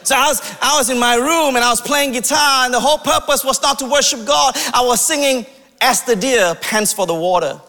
So 0.03 0.15
I 0.15 0.27
was, 0.27 0.57
I 0.61 0.77
was 0.77 0.89
in 0.89 0.99
my 0.99 1.15
room 1.15 1.55
and 1.55 1.63
I 1.63 1.69
was 1.69 1.81
playing 1.81 2.11
guitar, 2.11 2.65
and 2.65 2.73
the 2.73 2.79
whole 2.79 2.97
purpose 2.97 3.43
was 3.43 3.61
not 3.61 3.79
to 3.79 3.85
worship 3.85 4.25
God. 4.25 4.55
I 4.73 4.83
was 4.85 5.01
singing, 5.01 5.45
As 5.81 6.03
the 6.03 6.15
deer 6.15 6.55
pants 6.55 6.93
for 6.93 7.05
the 7.05 7.13
water. 7.13 7.59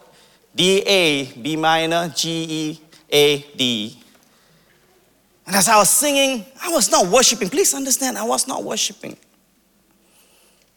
D 0.54 0.82
A, 0.86 1.32
B 1.32 1.56
minor, 1.56 2.08
G 2.14 2.46
E 2.48 2.80
A 3.10 3.38
D. 3.56 3.98
And 5.46 5.56
as 5.56 5.68
I 5.68 5.76
was 5.76 5.90
singing, 5.90 6.46
I 6.62 6.70
was 6.70 6.90
not 6.90 7.06
worshiping. 7.06 7.50
Please 7.50 7.74
understand, 7.74 8.16
I 8.16 8.24
was 8.24 8.46
not 8.46 8.64
worshiping. 8.64 9.16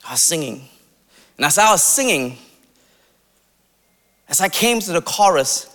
I 0.06 0.14
was 0.14 0.22
singing. 0.22 0.68
And 1.38 1.46
as 1.46 1.58
I 1.58 1.72
was 1.72 1.84
singing, 1.84 2.38
as 4.28 4.42
I 4.42 4.50
came 4.50 4.80
to 4.82 4.92
the 4.92 5.02
chorus, 5.02 5.74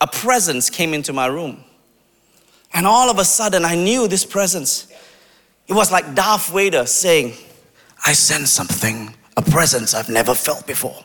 a 0.00 0.06
presence 0.06 0.68
came 0.68 0.92
into 0.92 1.12
my 1.12 1.26
room. 1.26 1.64
And 2.74 2.86
all 2.86 3.08
of 3.08 3.18
a 3.18 3.24
sudden, 3.24 3.64
I 3.64 3.74
knew 3.76 4.08
this 4.08 4.26
presence. 4.26 4.87
It 5.68 5.74
was 5.74 5.92
like 5.92 6.14
Darth 6.14 6.48
Vader 6.48 6.86
saying, 6.86 7.34
I 8.06 8.12
sense 8.12 8.50
something, 8.50 9.14
a 9.36 9.42
presence 9.42 9.94
I've 9.94 10.08
never 10.08 10.34
felt 10.34 10.66
before. 10.66 11.04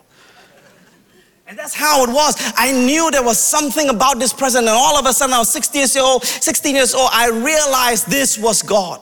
And 1.45 1.59
that's 1.59 1.75
how 1.75 2.03
it 2.03 2.09
was. 2.09 2.35
I 2.55 2.71
knew 2.71 3.11
there 3.11 3.23
was 3.23 3.37
something 3.37 3.89
about 3.89 4.17
this 4.17 4.31
presence, 4.31 4.65
and 4.67 4.69
all 4.69 4.97
of 4.97 5.05
a 5.05 5.13
sudden 5.13 5.33
I 5.33 5.39
was 5.39 5.51
16 5.51 5.79
years 5.79 5.97
old, 5.97 6.23
16 6.23 6.75
years 6.75 6.95
old, 6.95 7.09
I 7.11 7.29
realized 7.29 8.07
this 8.07 8.37
was 8.37 8.61
God. 8.61 9.01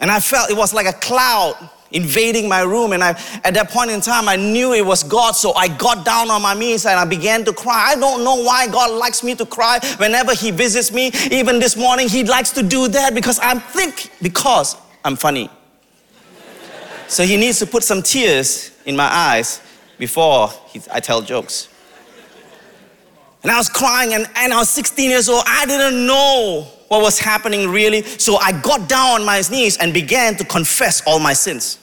And 0.00 0.10
I 0.10 0.18
felt 0.18 0.50
it 0.50 0.56
was 0.56 0.72
like 0.72 0.86
a 0.86 0.94
cloud 0.94 1.54
invading 1.92 2.48
my 2.48 2.62
room. 2.62 2.92
And 2.92 3.02
I, 3.02 3.10
at 3.44 3.54
that 3.54 3.70
point 3.70 3.90
in 3.90 4.00
time, 4.00 4.28
I 4.28 4.36
knew 4.36 4.72
it 4.72 4.84
was 4.84 5.02
God. 5.02 5.32
So 5.32 5.52
I 5.54 5.68
got 5.68 6.04
down 6.04 6.30
on 6.30 6.42
my 6.42 6.54
knees 6.54 6.86
and 6.86 6.98
I 6.98 7.04
began 7.04 7.44
to 7.44 7.52
cry. 7.52 7.90
I 7.90 7.94
don't 7.96 8.24
know 8.24 8.42
why 8.42 8.68
God 8.68 8.90
likes 8.98 9.22
me 9.22 9.34
to 9.36 9.46
cry 9.46 9.78
whenever 9.98 10.34
He 10.34 10.50
visits 10.50 10.92
me. 10.92 11.10
Even 11.30 11.58
this 11.58 11.76
morning, 11.76 12.08
He 12.08 12.24
likes 12.24 12.50
to 12.52 12.62
do 12.62 12.88
that 12.88 13.14
because 13.14 13.38
I'm 13.42 13.60
think 13.60 14.10
because 14.20 14.76
I'm 15.04 15.16
funny. 15.16 15.50
so 17.08 17.24
He 17.24 17.36
needs 17.36 17.58
to 17.60 17.66
put 17.66 17.82
some 17.82 18.02
tears 18.02 18.72
in 18.84 18.96
my 18.96 19.08
eyes 19.10 19.60
before 19.98 20.48
he, 20.66 20.82
I 20.90 21.00
tell 21.00 21.22
jokes. 21.22 21.68
And 23.42 23.50
I 23.50 23.56
was 23.56 23.68
crying, 23.68 24.14
and, 24.14 24.28
and 24.36 24.52
I 24.52 24.58
was 24.58 24.68
16 24.70 25.10
years 25.10 25.28
old. 25.28 25.42
I 25.46 25.66
didn't 25.66 26.06
know 26.06 26.68
what 26.88 27.02
was 27.02 27.18
happening 27.18 27.70
really. 27.70 28.02
So 28.02 28.36
I 28.36 28.52
got 28.60 28.88
down 28.88 29.20
on 29.20 29.24
my 29.24 29.40
knees 29.50 29.78
and 29.78 29.94
began 29.94 30.36
to 30.36 30.44
confess 30.44 31.02
all 31.06 31.18
my 31.18 31.32
sins. 31.32 31.78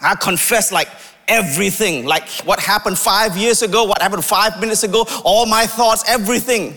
I 0.00 0.14
confess 0.14 0.70
like 0.70 0.88
everything, 1.26 2.06
like 2.06 2.28
what 2.44 2.60
happened 2.60 2.98
five 2.98 3.36
years 3.36 3.62
ago, 3.62 3.84
what 3.84 4.00
happened 4.00 4.24
five 4.24 4.60
minutes 4.60 4.82
ago, 4.82 5.06
all 5.24 5.46
my 5.46 5.66
thoughts, 5.66 6.04
everything. 6.08 6.76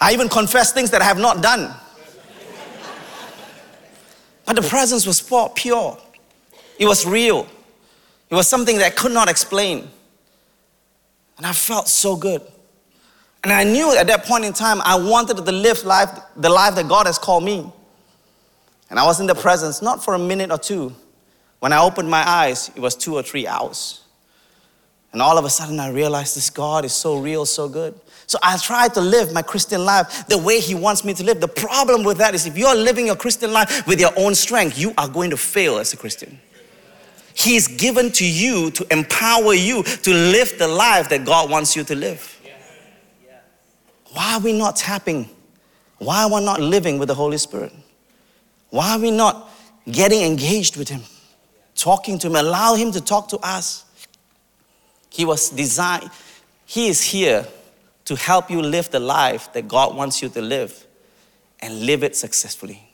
I 0.00 0.12
even 0.12 0.28
confess 0.28 0.72
things 0.72 0.90
that 0.90 1.02
I 1.02 1.04
have 1.04 1.18
not 1.18 1.42
done. 1.42 1.74
But 4.46 4.56
the 4.56 4.62
presence 4.62 5.06
was 5.06 5.20
pure, 5.54 5.98
it 6.78 6.86
was 6.86 7.06
real. 7.06 7.46
It 8.30 8.34
was 8.34 8.48
something 8.48 8.78
that 8.78 8.86
I 8.86 8.90
could 8.90 9.12
not 9.12 9.28
explain. 9.28 9.88
And 11.36 11.46
I 11.46 11.52
felt 11.52 11.88
so 11.88 12.16
good. 12.16 12.42
And 13.44 13.52
I 13.52 13.62
knew 13.62 13.94
at 13.94 14.06
that 14.06 14.24
point 14.24 14.44
in 14.44 14.52
time 14.52 14.80
I 14.82 14.96
wanted 14.96 15.36
to 15.36 15.52
live 15.52 15.84
life, 15.84 16.08
the 16.34 16.48
life 16.48 16.74
that 16.76 16.88
God 16.88 17.06
has 17.06 17.18
called 17.18 17.44
me. 17.44 17.70
And 18.88 18.98
I 18.98 19.04
was 19.04 19.20
in 19.20 19.26
the 19.26 19.34
presence, 19.34 19.82
not 19.82 20.02
for 20.02 20.14
a 20.14 20.18
minute 20.18 20.50
or 20.50 20.58
two. 20.58 20.94
When 21.64 21.72
I 21.72 21.80
opened 21.80 22.10
my 22.10 22.22
eyes, 22.28 22.70
it 22.76 22.78
was 22.78 22.94
two 22.94 23.14
or 23.14 23.22
three 23.22 23.46
hours. 23.46 24.02
And 25.14 25.22
all 25.22 25.38
of 25.38 25.46
a 25.46 25.48
sudden, 25.48 25.80
I 25.80 25.88
realized 25.88 26.36
this 26.36 26.50
God 26.50 26.84
is 26.84 26.92
so 26.92 27.16
real, 27.16 27.46
so 27.46 27.70
good. 27.70 27.98
So 28.26 28.38
I 28.42 28.58
tried 28.58 28.92
to 28.92 29.00
live 29.00 29.32
my 29.32 29.40
Christian 29.40 29.82
life 29.82 30.26
the 30.26 30.36
way 30.36 30.60
He 30.60 30.74
wants 30.74 31.06
me 31.06 31.14
to 31.14 31.24
live. 31.24 31.40
The 31.40 31.48
problem 31.48 32.04
with 32.04 32.18
that 32.18 32.34
is 32.34 32.44
if 32.44 32.58
you're 32.58 32.74
living 32.74 33.06
your 33.06 33.16
Christian 33.16 33.50
life 33.50 33.86
with 33.86 33.98
your 33.98 34.10
own 34.14 34.34
strength, 34.34 34.78
you 34.78 34.92
are 34.98 35.08
going 35.08 35.30
to 35.30 35.38
fail 35.38 35.78
as 35.78 35.94
a 35.94 35.96
Christian. 35.96 36.38
He's 37.32 37.66
given 37.66 38.12
to 38.12 38.26
you 38.26 38.70
to 38.72 38.86
empower 38.92 39.54
you 39.54 39.84
to 39.84 40.12
live 40.12 40.58
the 40.58 40.68
life 40.68 41.08
that 41.08 41.24
God 41.24 41.48
wants 41.48 41.74
you 41.74 41.84
to 41.84 41.94
live. 41.94 42.42
Why 44.12 44.34
are 44.34 44.40
we 44.40 44.52
not 44.52 44.76
tapping? 44.76 45.30
Why 45.96 46.24
are 46.24 46.28
we 46.28 46.44
not 46.44 46.60
living 46.60 46.98
with 46.98 47.08
the 47.08 47.14
Holy 47.14 47.38
Spirit? 47.38 47.72
Why 48.68 48.96
are 48.96 49.00
we 49.00 49.10
not 49.10 49.50
getting 49.90 50.20
engaged 50.20 50.76
with 50.76 50.90
Him? 50.90 51.00
Talking 51.84 52.18
to 52.20 52.28
Him, 52.28 52.36
allow 52.36 52.76
Him 52.76 52.92
to 52.92 53.00
talk 53.02 53.28
to 53.28 53.38
us. 53.40 53.84
He 55.10 55.26
was 55.26 55.50
designed, 55.50 56.08
He 56.64 56.88
is 56.88 57.02
here 57.02 57.46
to 58.06 58.16
help 58.16 58.50
you 58.50 58.62
live 58.62 58.88
the 58.88 59.00
life 59.00 59.52
that 59.52 59.68
God 59.68 59.94
wants 59.94 60.22
you 60.22 60.30
to 60.30 60.40
live 60.40 60.86
and 61.60 61.84
live 61.84 62.02
it 62.02 62.16
successfully. 62.16 62.88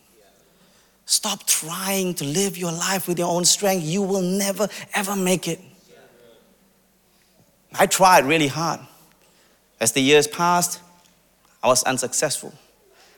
Stop 1.06 1.46
trying 1.46 2.14
to 2.14 2.24
live 2.24 2.58
your 2.58 2.72
life 2.72 3.06
with 3.06 3.16
your 3.16 3.28
own 3.28 3.44
strength. 3.44 3.84
You 3.84 4.02
will 4.02 4.22
never, 4.22 4.66
ever 4.92 5.14
make 5.14 5.46
it. 5.46 5.60
I 7.78 7.86
tried 7.86 8.24
really 8.24 8.48
hard. 8.48 8.80
As 9.78 9.92
the 9.92 10.00
years 10.00 10.26
passed, 10.26 10.80
I 11.62 11.68
was 11.68 11.84
unsuccessful. 11.84 12.52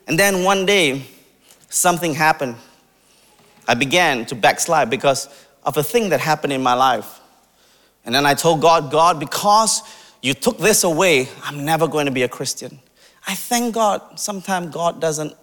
And 0.06 0.18
then 0.18 0.44
one 0.44 0.66
day, 0.66 1.06
something 1.70 2.12
happened. 2.12 2.56
I 3.66 3.72
began 3.72 4.26
to 4.26 4.34
backslide 4.34 4.90
because 4.90 5.30
of 5.64 5.76
a 5.76 5.82
thing 5.82 6.10
that 6.10 6.20
happened 6.20 6.52
in 6.52 6.62
my 6.62 6.74
life. 6.74 7.20
And 8.04 8.14
then 8.14 8.26
I 8.26 8.34
told 8.34 8.60
God, 8.60 8.90
God, 8.90 9.20
because 9.20 9.82
you 10.20 10.34
took 10.34 10.58
this 10.58 10.84
away, 10.84 11.28
I'm 11.44 11.64
never 11.64 11.86
going 11.86 12.06
to 12.06 12.12
be 12.12 12.22
a 12.22 12.28
Christian. 12.28 12.80
I 13.26 13.34
thank 13.34 13.74
God 13.74 14.18
sometimes 14.18 14.74
God 14.74 15.00
doesn't 15.00 15.34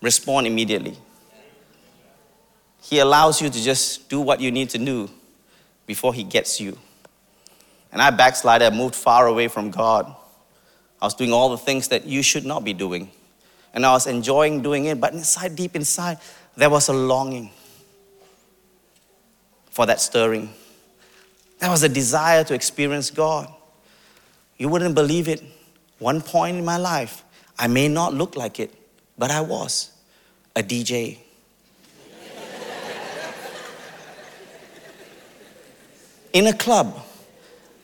respond 0.00 0.46
immediately. 0.46 0.96
He 2.82 2.98
allows 2.98 3.40
you 3.40 3.48
to 3.48 3.62
just 3.62 4.08
do 4.08 4.20
what 4.20 4.40
you 4.40 4.50
need 4.50 4.70
to 4.70 4.78
do 4.78 5.08
before 5.86 6.12
He 6.12 6.24
gets 6.24 6.60
you. 6.60 6.76
And 7.92 8.02
I 8.02 8.10
backslided, 8.10 8.72
I 8.72 8.76
moved 8.76 8.94
far 8.94 9.26
away 9.26 9.48
from 9.48 9.70
God. 9.70 10.14
I 11.00 11.06
was 11.06 11.14
doing 11.14 11.32
all 11.32 11.50
the 11.50 11.58
things 11.58 11.88
that 11.88 12.04
you 12.04 12.22
should 12.22 12.44
not 12.44 12.64
be 12.64 12.72
doing. 12.72 13.10
And 13.74 13.86
I 13.86 13.92
was 13.92 14.06
enjoying 14.06 14.62
doing 14.62 14.86
it, 14.86 15.00
but 15.00 15.12
inside, 15.14 15.56
deep 15.56 15.74
inside, 15.74 16.18
there 16.56 16.70
was 16.70 16.88
a 16.88 16.92
longing 16.92 17.50
for 19.72 19.86
that 19.86 20.00
stirring. 20.00 20.50
There 21.58 21.70
was 21.70 21.82
a 21.82 21.88
desire 21.88 22.44
to 22.44 22.54
experience 22.54 23.10
God. 23.10 23.52
You 24.58 24.68
wouldn't 24.68 24.94
believe 24.94 25.26
it. 25.28 25.42
One 25.98 26.20
point 26.20 26.58
in 26.58 26.64
my 26.64 26.76
life, 26.76 27.24
I 27.58 27.66
may 27.68 27.88
not 27.88 28.14
look 28.14 28.36
like 28.36 28.60
it, 28.60 28.72
but 29.16 29.30
I 29.30 29.40
was 29.40 29.90
a 30.54 30.62
DJ. 30.62 31.18
in 36.32 36.46
a 36.46 36.52
club. 36.52 37.02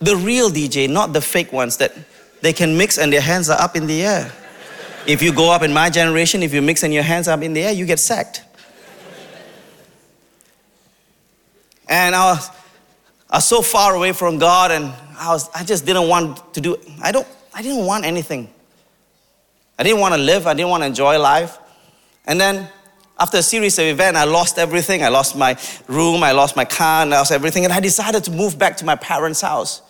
The 0.01 0.15
real 0.15 0.51
DJ, 0.51 0.89
not 0.91 1.13
the 1.13 1.21
fake 1.21 1.53
ones 1.53 1.77
that 1.79 1.93
they 2.43 2.53
can 2.53 2.77
mix 2.77 2.99
and 2.99 3.13
their 3.13 3.21
hands 3.21 3.51
are 3.51 3.61
up 3.61 3.75
in 3.77 3.87
the 3.87 4.03
air. 4.03 4.33
If 5.07 5.23
you 5.23 5.33
go 5.33 5.51
up 5.51 5.63
in 5.63 5.73
my 5.73 5.89
generation, 5.89 6.43
if 6.43 6.53
you 6.53 6.61
mix 6.61 6.83
and 6.83 6.93
your 6.93 7.03
hands 7.03 7.29
up 7.29 7.43
in 7.43 7.55
the 7.55 7.63
air, 7.63 7.73
you 7.73 7.87
get 7.87 7.99
sacked. 7.99 8.43
And 11.89 12.15
I 12.15 12.33
was, 12.33 12.51
I 13.31 13.37
was 13.39 13.47
so 13.47 13.63
far 13.63 13.95
away 13.95 14.13
from 14.13 14.39
God 14.39 14.71
and 14.71 14.93
I, 15.19 15.33
was, 15.33 15.49
I 15.55 15.65
just 15.65 15.87
didn't 15.87 16.09
want 16.09 16.55
to 16.55 16.61
do, 16.61 16.77
I, 17.03 17.13
don't, 17.13 17.27
I 17.55 17.63
didn't 17.63 17.87
want 17.87 18.05
anything. 18.05 18.49
I 19.79 19.83
didn't 19.83 20.01
want 20.01 20.15
to 20.15 20.21
live, 20.21 20.47
I 20.47 20.55
didn't 20.55 20.71
want 20.71 20.83
to 20.83 20.87
enjoy 20.87 21.19
life. 21.19 21.59
And 22.27 22.41
then 22.41 22.69
after 23.19 23.39
a 23.39 23.43
series 23.43 23.79
of 23.79 23.87
events, 23.87 24.19
I 24.19 24.25
lost 24.25 24.59
everything. 24.59 25.03
I 25.03 25.09
lost 25.09 25.37
my 25.37 25.59
room, 25.89 26.23
I 26.23 26.33
lost 26.33 26.55
my 26.55 26.65
car, 26.65 27.03
I 27.03 27.05
lost 27.05 27.33
everything, 27.33 27.65
and 27.65 27.73
I 27.73 27.81
decided 27.81 28.23
to 28.25 28.31
move 28.31 28.59
back 28.59 28.77
to 28.77 28.85
my 28.85 28.95
parents' 28.95 29.41
house. 29.41 29.83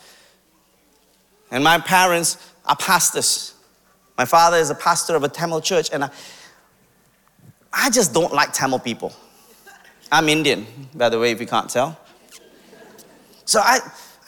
And 1.50 1.62
my 1.62 1.78
parents 1.78 2.37
are 2.64 2.76
pastors. 2.76 3.54
My 4.16 4.24
father 4.24 4.56
is 4.56 4.70
a 4.70 4.74
pastor 4.74 5.14
of 5.14 5.24
a 5.24 5.28
Tamil 5.28 5.61
church, 5.61 5.90
and 5.92 6.04
I, 6.04 6.11
I 7.72 7.90
just 7.90 8.14
don't 8.14 8.32
like 8.32 8.52
Tamil 8.52 8.78
people. 8.78 9.12
I'm 10.11 10.29
Indian, 10.29 10.66
by 10.94 11.09
the 11.09 11.18
way, 11.18 11.33
if 11.33 11.40
you 11.40 11.47
can't 11.47 11.68
tell. 11.68 11.99
So 13.44 13.61
I, 13.61 13.79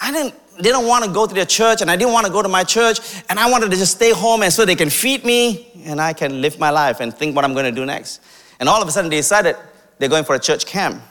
I 0.00 0.12
didn't, 0.12 0.34
didn't 0.62 0.86
want 0.86 1.04
to 1.04 1.10
go 1.10 1.26
to 1.26 1.34
their 1.34 1.46
church 1.46 1.80
and 1.80 1.90
I 1.90 1.96
didn't 1.96 2.12
want 2.12 2.26
to 2.26 2.32
go 2.32 2.42
to 2.42 2.48
my 2.48 2.64
church 2.64 3.22
and 3.28 3.38
I 3.38 3.50
wanted 3.50 3.70
to 3.70 3.76
just 3.76 3.92
stay 3.92 4.12
home 4.12 4.42
and 4.42 4.52
so 4.52 4.64
they 4.64 4.74
can 4.74 4.90
feed 4.90 5.24
me 5.24 5.68
and 5.84 6.00
I 6.00 6.12
can 6.12 6.40
live 6.40 6.58
my 6.58 6.70
life 6.70 7.00
and 7.00 7.14
think 7.14 7.34
what 7.34 7.44
I'm 7.44 7.52
going 7.52 7.66
to 7.66 7.72
do 7.72 7.86
next. 7.86 8.20
And 8.58 8.68
all 8.68 8.82
of 8.82 8.88
a 8.88 8.90
sudden 8.90 9.10
they 9.10 9.16
decided 9.16 9.56
they're 9.98 10.08
going 10.08 10.24
for 10.24 10.34
a 10.34 10.38
church 10.38 10.66
camp. 10.66 11.02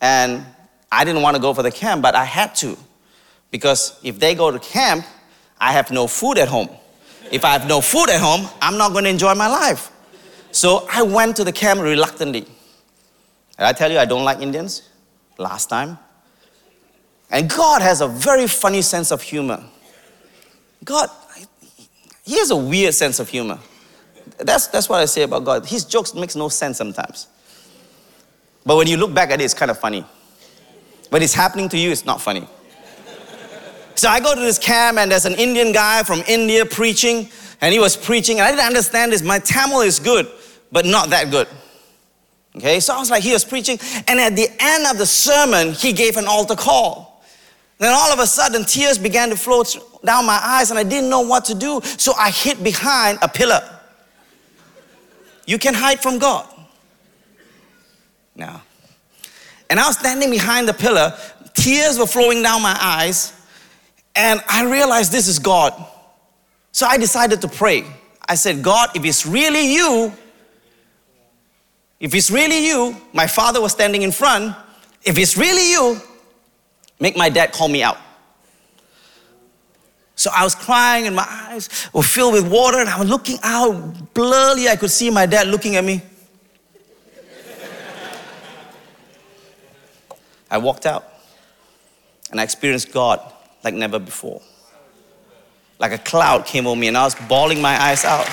And 0.00 0.44
I 0.90 1.04
didn't 1.04 1.22
want 1.22 1.36
to 1.36 1.42
go 1.42 1.54
for 1.54 1.62
the 1.62 1.70
camp, 1.70 2.02
but 2.02 2.14
I 2.14 2.24
had 2.24 2.54
to. 2.56 2.76
Because 3.50 3.98
if 4.02 4.18
they 4.18 4.34
go 4.34 4.50
to 4.50 4.58
camp, 4.58 5.04
I 5.60 5.72
have 5.72 5.90
no 5.90 6.06
food 6.06 6.38
at 6.38 6.48
home. 6.48 6.68
If 7.30 7.44
I 7.44 7.52
have 7.52 7.68
no 7.68 7.80
food 7.80 8.10
at 8.10 8.20
home, 8.20 8.48
I'm 8.62 8.78
not 8.78 8.92
going 8.92 9.04
to 9.04 9.10
enjoy 9.10 9.34
my 9.34 9.48
life. 9.48 9.90
So 10.50 10.86
I 10.90 11.02
went 11.02 11.36
to 11.36 11.44
the 11.44 11.52
camp 11.52 11.80
reluctantly. 11.80 12.46
And 13.58 13.66
I 13.66 13.72
tell 13.72 13.90
you, 13.90 13.98
I 13.98 14.04
don't 14.04 14.24
like 14.24 14.40
Indians 14.40 14.88
last 15.36 15.68
time. 15.68 15.98
And 17.30 17.50
God 17.50 17.82
has 17.82 18.00
a 18.00 18.08
very 18.08 18.46
funny 18.46 18.82
sense 18.82 19.10
of 19.10 19.20
humor. 19.20 19.62
God, 20.84 21.10
He 22.24 22.38
has 22.38 22.50
a 22.50 22.56
weird 22.56 22.94
sense 22.94 23.18
of 23.18 23.28
humor. 23.28 23.58
That's, 24.38 24.68
that's 24.68 24.88
what 24.88 25.00
I 25.00 25.04
say 25.06 25.22
about 25.22 25.44
God. 25.44 25.66
His 25.66 25.84
jokes 25.84 26.14
makes 26.14 26.36
no 26.36 26.48
sense 26.48 26.78
sometimes. 26.78 27.26
But 28.64 28.76
when 28.76 28.86
you 28.86 28.96
look 28.96 29.12
back 29.12 29.30
at 29.30 29.40
it, 29.40 29.44
it's 29.44 29.54
kind 29.54 29.70
of 29.70 29.78
funny. 29.78 30.04
When 31.10 31.22
it's 31.22 31.34
happening 31.34 31.68
to 31.70 31.78
you, 31.78 31.90
it's 31.90 32.04
not 32.04 32.20
funny. 32.20 32.46
So 33.94 34.08
I 34.08 34.20
go 34.20 34.34
to 34.34 34.40
this 34.40 34.58
camp 34.58 34.98
and 34.98 35.10
there's 35.10 35.24
an 35.24 35.34
Indian 35.34 35.72
guy 35.72 36.04
from 36.04 36.22
India 36.28 36.64
preaching, 36.64 37.28
and 37.60 37.72
he 37.72 37.80
was 37.80 37.96
preaching, 37.96 38.38
and 38.38 38.46
I 38.46 38.50
didn't 38.50 38.66
understand 38.66 39.10
this. 39.10 39.22
My 39.22 39.40
Tamil 39.40 39.80
is 39.80 39.98
good, 39.98 40.30
but 40.70 40.86
not 40.86 41.10
that 41.10 41.30
good. 41.32 41.48
Okay, 42.58 42.80
so 42.80 42.92
I 42.92 42.98
was 42.98 43.08
like, 43.08 43.22
he 43.22 43.32
was 43.32 43.44
preaching, 43.44 43.78
and 44.08 44.18
at 44.18 44.34
the 44.34 44.48
end 44.58 44.84
of 44.90 44.98
the 44.98 45.06
sermon, 45.06 45.72
he 45.72 45.92
gave 45.92 46.16
an 46.16 46.26
altar 46.26 46.56
call. 46.56 47.22
Then 47.78 47.92
all 47.94 48.12
of 48.12 48.18
a 48.18 48.26
sudden, 48.26 48.64
tears 48.64 48.98
began 48.98 49.30
to 49.30 49.36
flow 49.36 49.62
down 50.04 50.26
my 50.26 50.40
eyes, 50.42 50.70
and 50.70 50.78
I 50.78 50.82
didn't 50.82 51.08
know 51.08 51.20
what 51.20 51.44
to 51.44 51.54
do. 51.54 51.80
So 51.98 52.14
I 52.14 52.30
hid 52.30 52.64
behind 52.64 53.20
a 53.22 53.28
pillar. 53.28 53.62
You 55.46 55.56
can 55.56 55.72
hide 55.72 56.00
from 56.00 56.18
God. 56.18 56.52
Now, 58.34 58.62
and 59.70 59.78
I 59.78 59.86
was 59.86 59.96
standing 59.96 60.28
behind 60.28 60.66
the 60.66 60.74
pillar, 60.74 61.16
tears 61.54 61.96
were 61.96 62.08
flowing 62.08 62.42
down 62.42 62.60
my 62.60 62.76
eyes, 62.80 63.32
and 64.16 64.42
I 64.48 64.68
realized 64.68 65.12
this 65.12 65.28
is 65.28 65.38
God. 65.38 65.74
So 66.72 66.88
I 66.88 66.98
decided 66.98 67.40
to 67.42 67.48
pray. 67.48 67.84
I 68.28 68.34
said, 68.34 68.64
God, 68.64 68.90
if 68.96 69.04
it's 69.04 69.24
really 69.24 69.74
you, 69.74 70.12
if 72.00 72.14
it's 72.14 72.30
really 72.30 72.66
you, 72.66 72.96
my 73.12 73.26
father 73.26 73.60
was 73.60 73.72
standing 73.72 74.02
in 74.02 74.12
front. 74.12 74.54
If 75.02 75.18
it's 75.18 75.36
really 75.36 75.70
you, 75.70 76.00
make 77.00 77.16
my 77.16 77.28
dad 77.28 77.52
call 77.52 77.68
me 77.68 77.82
out. 77.82 77.98
So 80.14 80.30
I 80.34 80.42
was 80.42 80.54
crying 80.54 81.06
and 81.06 81.14
my 81.14 81.26
eyes 81.28 81.68
were 81.92 82.02
filled 82.02 82.34
with 82.34 82.50
water 82.50 82.78
and 82.78 82.88
I 82.88 82.98
was 82.98 83.08
looking 83.08 83.38
out 83.42 84.14
blurry. 84.14 84.68
I 84.68 84.76
could 84.76 84.90
see 84.90 85.10
my 85.10 85.26
dad 85.26 85.46
looking 85.46 85.76
at 85.76 85.84
me. 85.84 86.02
I 90.50 90.58
walked 90.58 90.86
out 90.86 91.04
and 92.30 92.40
I 92.40 92.44
experienced 92.44 92.92
God 92.92 93.20
like 93.62 93.74
never 93.74 93.98
before. 93.98 94.40
Like 95.78 95.92
a 95.92 95.98
cloud 95.98 96.46
came 96.46 96.66
over 96.66 96.78
me 96.78 96.88
and 96.88 96.96
I 96.96 97.04
was 97.04 97.14
bawling 97.14 97.62
my 97.62 97.80
eyes 97.80 98.04
out. 98.04 98.28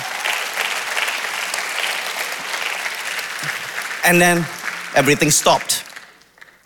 And 4.06 4.20
then 4.20 4.46
everything 4.94 5.32
stopped. 5.32 5.82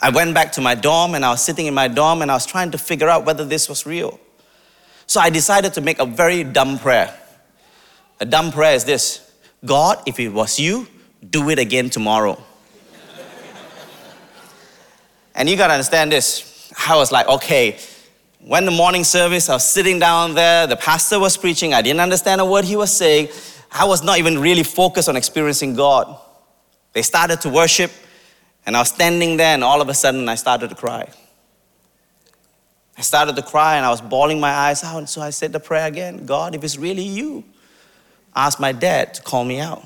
I 0.02 0.10
went 0.10 0.34
back 0.34 0.52
to 0.52 0.60
my 0.60 0.74
dorm 0.74 1.14
and 1.14 1.24
I 1.24 1.30
was 1.30 1.42
sitting 1.42 1.64
in 1.66 1.72
my 1.72 1.88
dorm 1.88 2.20
and 2.20 2.30
I 2.30 2.34
was 2.34 2.44
trying 2.44 2.70
to 2.72 2.78
figure 2.78 3.08
out 3.08 3.24
whether 3.24 3.46
this 3.46 3.66
was 3.66 3.86
real. 3.86 4.20
So 5.06 5.20
I 5.20 5.30
decided 5.30 5.72
to 5.74 5.80
make 5.80 5.98
a 5.98 6.04
very 6.04 6.44
dumb 6.44 6.78
prayer. 6.78 7.18
A 8.20 8.26
dumb 8.26 8.52
prayer 8.52 8.74
is 8.74 8.84
this 8.84 9.32
God, 9.64 10.02
if 10.04 10.20
it 10.20 10.28
was 10.28 10.60
you, 10.60 10.86
do 11.30 11.48
it 11.48 11.58
again 11.58 11.88
tomorrow. 11.88 12.38
and 15.34 15.48
you 15.48 15.56
gotta 15.56 15.72
understand 15.72 16.12
this. 16.12 16.70
I 16.86 16.94
was 16.96 17.10
like, 17.10 17.26
okay, 17.26 17.78
when 18.40 18.66
the 18.66 18.70
morning 18.70 19.02
service, 19.02 19.48
I 19.48 19.54
was 19.54 19.68
sitting 19.68 19.98
down 19.98 20.34
there, 20.34 20.66
the 20.66 20.76
pastor 20.76 21.18
was 21.18 21.38
preaching, 21.38 21.72
I 21.72 21.80
didn't 21.80 22.00
understand 22.00 22.42
a 22.42 22.44
word 22.44 22.66
he 22.66 22.76
was 22.76 22.94
saying. 22.94 23.28
I 23.72 23.86
was 23.86 24.02
not 24.02 24.18
even 24.18 24.38
really 24.38 24.62
focused 24.62 25.08
on 25.08 25.16
experiencing 25.16 25.74
God. 25.74 26.18
They 26.92 27.02
started 27.02 27.40
to 27.42 27.48
worship, 27.48 27.90
and 28.66 28.76
I 28.76 28.80
was 28.80 28.88
standing 28.88 29.36
there, 29.36 29.54
and 29.54 29.62
all 29.62 29.80
of 29.80 29.88
a 29.88 29.94
sudden 29.94 30.28
I 30.28 30.34
started 30.34 30.70
to 30.70 30.76
cry. 30.76 31.08
I 32.98 33.02
started 33.02 33.36
to 33.36 33.42
cry, 33.42 33.76
and 33.76 33.86
I 33.86 33.90
was 33.90 34.00
bawling 34.00 34.40
my 34.40 34.50
eyes 34.50 34.84
out. 34.84 34.98
And 34.98 35.08
so 35.08 35.22
I 35.22 35.30
said 35.30 35.52
the 35.52 35.60
prayer 35.60 35.86
again 35.86 36.26
God, 36.26 36.54
if 36.54 36.62
it's 36.64 36.76
really 36.76 37.02
you, 37.02 37.44
ask 38.34 38.60
my 38.60 38.72
dad 38.72 39.14
to 39.14 39.22
call 39.22 39.44
me 39.44 39.60
out. 39.60 39.84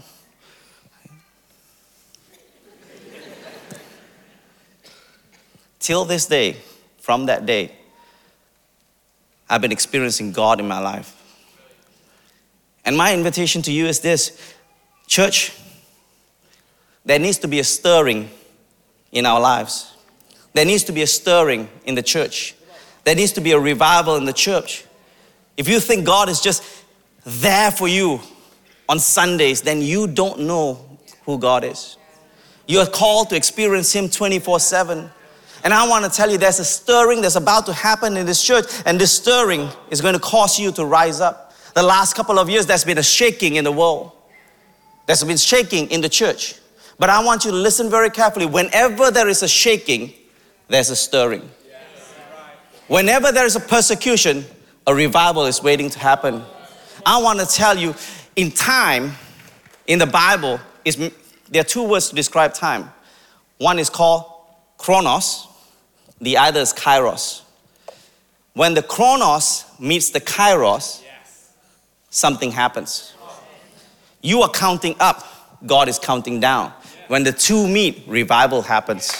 Till 5.79 6.07
this 6.07 6.25
day, 6.25 6.57
from 6.99 7.27
that 7.27 7.45
day, 7.45 7.71
I've 9.51 9.61
been 9.61 9.73
experiencing 9.73 10.33
God 10.33 10.59
in 10.59 10.67
my 10.67 10.79
life. 10.79 11.21
And 12.87 12.97
my 12.97 13.12
invitation 13.12 13.61
to 13.62 13.73
you 13.73 13.87
is 13.87 14.01
this 14.01 14.55
church, 15.07 15.53
there 17.05 17.19
needs 17.19 17.38
to 17.38 17.49
be 17.49 17.59
a 17.59 17.64
stirring 17.64 18.31
in 19.12 19.27
our 19.27 19.40
lives. 19.40 19.95
There 20.53 20.64
needs 20.64 20.85
to 20.85 20.93
be 20.93 21.03
a 21.03 21.07
stirring 21.07 21.69
in 21.85 21.95
the 21.95 22.03
church. 22.03 22.55
There 23.05 23.14
needs 23.14 23.33
to 23.33 23.40
be 23.40 23.53
a 23.53 23.59
revival 23.59 24.17
in 24.17 24.25
the 24.25 24.33
church. 24.33 24.85
If 25.57 25.69
you 25.69 25.81
think 25.81 26.07
God 26.07 26.29
is 26.29 26.40
just 26.40 26.62
there 27.25 27.71
for 27.71 27.88
you 27.88 28.21
on 28.88 28.99
Sundays, 28.99 29.62
then 29.62 29.83
you 29.83 30.07
don't 30.07 30.40
know 30.40 30.99
who 31.25 31.38
God 31.38 31.64
is. 31.64 31.97
You 32.67 32.81
are 32.81 32.87
called 32.87 33.31
to 33.31 33.37
experience 33.37 33.93
Him 33.93 34.09
24 34.09 34.61
7. 34.61 35.11
And 35.64 35.73
I 35.73 35.88
want 35.88 36.05
to 36.05 36.11
tell 36.11 36.31
you 36.31 36.38
there's 36.38 36.61
a 36.61 36.64
stirring 36.64 37.23
that's 37.23 37.37
about 37.37 37.67
to 37.67 37.73
happen 37.73 38.17
in 38.17 38.27
this 38.27 38.43
church, 38.43 38.67
and 38.85 39.01
this 39.01 39.12
stirring 39.12 39.69
is 39.90 40.01
going 40.01 40.14
to 40.14 40.21
cause 40.21 40.59
you 40.59 40.71
to 40.73 40.85
rise 40.85 41.21
up. 41.21 41.55
The 41.75 41.83
last 41.83 42.14
couple 42.14 42.38
of 42.38 42.51
years, 42.51 42.67
there's 42.67 42.85
been 42.85 42.99
a 42.99 43.03
shaking 43.03 43.57
in 43.57 43.64
the 43.64 43.73
world, 43.73 44.12
there's 45.07 45.25
been 45.25 45.37
shaking 45.37 45.90
in 45.90 46.01
the 46.01 46.09
church. 46.09 46.57
But 46.99 47.11
I 47.11 47.23
want 47.25 47.45
you 47.45 47.51
to 47.51 47.57
listen 47.57 47.91
very 47.91 48.11
carefully. 48.11 48.47
Whenever 48.47 49.11
there 49.11 49.29
is 49.29 49.43
a 49.43 49.49
shaking, 49.49 50.13
there's 50.69 50.91
a 50.91 50.97
stirring. 50.97 51.49
Whenever 52.89 53.33
there 53.33 53.47
is 53.47 53.57
a 53.57 53.61
persecution, 53.61 54.45
a 54.87 54.95
revival 54.95 55.47
is 55.47 55.63
waiting 55.63 55.91
to 55.91 55.99
happen. 55.99 56.43
I 57.05 57.21
want 57.21 57.41
to 57.41 57.47
tell 57.47 57.77
you, 57.77 57.95
in 58.37 58.51
time, 58.51 59.13
in 59.87 59.99
the 59.99 60.07
Bible, 60.07 60.61
is, 60.85 60.97
there 61.51 61.61
are 61.61 61.65
two 61.65 61.83
words 61.83 62.11
to 62.11 62.15
describe 62.15 62.55
time. 62.55 62.91
One 63.59 63.79
is 63.79 63.89
called 63.89 64.25
chronos, 64.79 65.49
the 66.21 66.37
other 66.37 66.61
is 66.61 66.73
kairos. 66.73 67.43
When 68.53 68.75
the 68.75 68.83
chronos 68.83 69.65
meets 69.81 70.11
the 70.11 70.21
kairos, 70.21 71.03
something 72.11 72.53
happens. 72.53 73.15
You 74.23 74.43
are 74.43 74.51
counting 74.51 74.95
up, 75.01 75.25
God 75.67 75.89
is 75.89 75.99
counting 75.99 76.41
down. 76.41 76.73
When 77.09 77.23
the 77.23 77.33
two 77.33 77.69
meet, 77.69 78.03
revival 78.07 78.62
happens. 78.62 79.12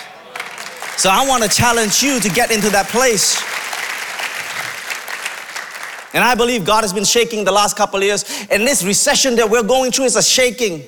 So 0.97 1.11
I 1.11 1.27
want 1.27 1.42
to 1.42 1.49
challenge 1.49 2.03
you 2.03 2.20
to 2.20 2.29
get 2.29 2.51
into 2.51 2.70
that 2.70 2.88
place. 2.88 3.42
And 6.14 6.23
I 6.23 6.35
believe 6.37 6.64
God 6.64 6.83
has 6.83 6.92
been 6.92 7.05
shaking 7.05 7.44
the 7.44 7.53
last 7.53 7.77
couple 7.77 7.99
of 7.99 8.05
years. 8.05 8.25
And 8.51 8.62
this 8.62 8.85
recession 8.85 9.35
that 9.37 9.51
we're 9.51 9.64
going 9.64 9.90
through 9.90 10.05
is 10.05 10.16
a 10.16 10.23
shaking. 10.23 10.83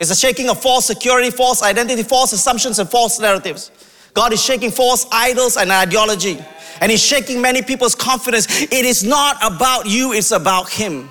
It's 0.00 0.10
a 0.10 0.16
shaking 0.16 0.48
of 0.48 0.60
false 0.60 0.86
security, 0.86 1.30
false 1.30 1.62
identity, 1.62 2.02
false 2.02 2.32
assumptions, 2.32 2.78
and 2.78 2.88
false 2.88 3.20
narratives. 3.20 3.70
God 4.14 4.32
is 4.32 4.42
shaking 4.42 4.70
false 4.70 5.06
idols 5.12 5.56
and 5.56 5.70
ideology. 5.70 6.38
And 6.80 6.90
He's 6.90 7.04
shaking 7.04 7.40
many 7.40 7.62
people's 7.62 7.94
confidence. 7.94 8.62
It 8.62 8.72
is 8.72 9.04
not 9.04 9.36
about 9.42 9.86
you, 9.86 10.12
it's 10.12 10.32
about 10.32 10.70
Him. 10.70 11.08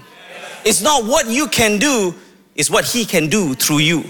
It's 0.66 0.82
not 0.82 1.06
what 1.06 1.28
you 1.28 1.48
can 1.48 1.78
do, 1.78 2.16
it's 2.56 2.70
what 2.70 2.84
He 2.84 3.06
can 3.06 3.30
do 3.30 3.54
through 3.54 3.80
you. 3.80 4.04